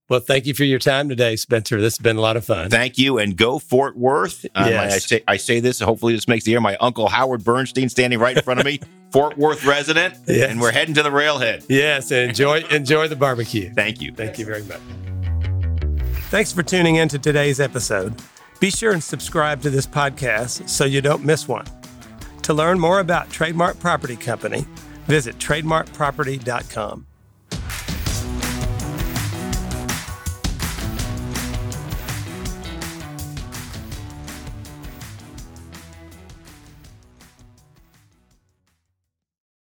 Well, 0.10 0.20
thank 0.20 0.48
you 0.48 0.56
for 0.56 0.64
your 0.64 0.80
time 0.80 1.08
today, 1.08 1.36
Spencer. 1.36 1.80
This 1.80 1.98
has 1.98 2.04
been 2.04 2.18
a 2.18 2.22
lot 2.22 2.36
of 2.36 2.44
fun. 2.44 2.70
Thank 2.72 2.98
you, 2.98 3.20
and 3.20 3.38
go 3.38 3.60
Fort 3.60 3.96
Worth. 3.96 4.44
Um, 4.56 4.70
Yes. 4.70 4.94
I, 4.94 4.98
say 4.98 5.24
I 5.28 5.38
say 5.38 5.60
this. 5.60 5.80
Hopefully, 5.80 6.14
this 6.14 6.28
makes 6.28 6.46
the 6.46 6.54
air. 6.56 6.62
My 6.62 6.76
uncle 6.78 7.08
Howard 7.08 7.44
Bernstein 7.44 7.90
standing 7.90 8.18
right 8.20 8.36
in 8.36 8.42
front 8.44 8.60
of 8.60 8.66
me, 8.66 8.80
Fort 9.12 9.38
Worth 9.38 9.64
resident, 9.66 10.16
Yes. 10.28 10.50
and 10.50 10.60
we're 10.60 10.72
heading 10.72 10.96
to 10.96 11.04
the 11.04 11.12
railhead. 11.12 11.64
Yes, 11.70 12.10
and 12.12 12.30
enjoy 12.30 12.62
enjoy 12.72 13.08
the 13.08 13.16
barbecue. 13.16 13.72
Thank 13.74 14.02
you. 14.02 14.12
Thank 14.12 14.40
you 14.40 14.46
very 14.46 14.64
much. 14.64 14.80
Thanks 16.32 16.52
for 16.52 16.64
tuning 16.64 16.96
in 16.96 17.08
to 17.10 17.20
today's 17.20 17.60
episode. 17.60 18.16
Be 18.60 18.72
sure 18.72 18.92
and 18.94 19.04
subscribe 19.04 19.62
to 19.62 19.70
this 19.70 19.86
podcast 19.88 20.68
so 20.70 20.86
you 20.86 21.02
don't 21.02 21.24
miss 21.24 21.48
one. 21.48 21.66
To 22.44 22.54
learn 22.54 22.80
more 22.80 23.00
about 23.00 23.30
Trademark 23.30 23.80
Property 23.80 24.16
Company, 24.16 24.66
visit 25.06 25.38
trademarkproperty.com. 25.38 27.06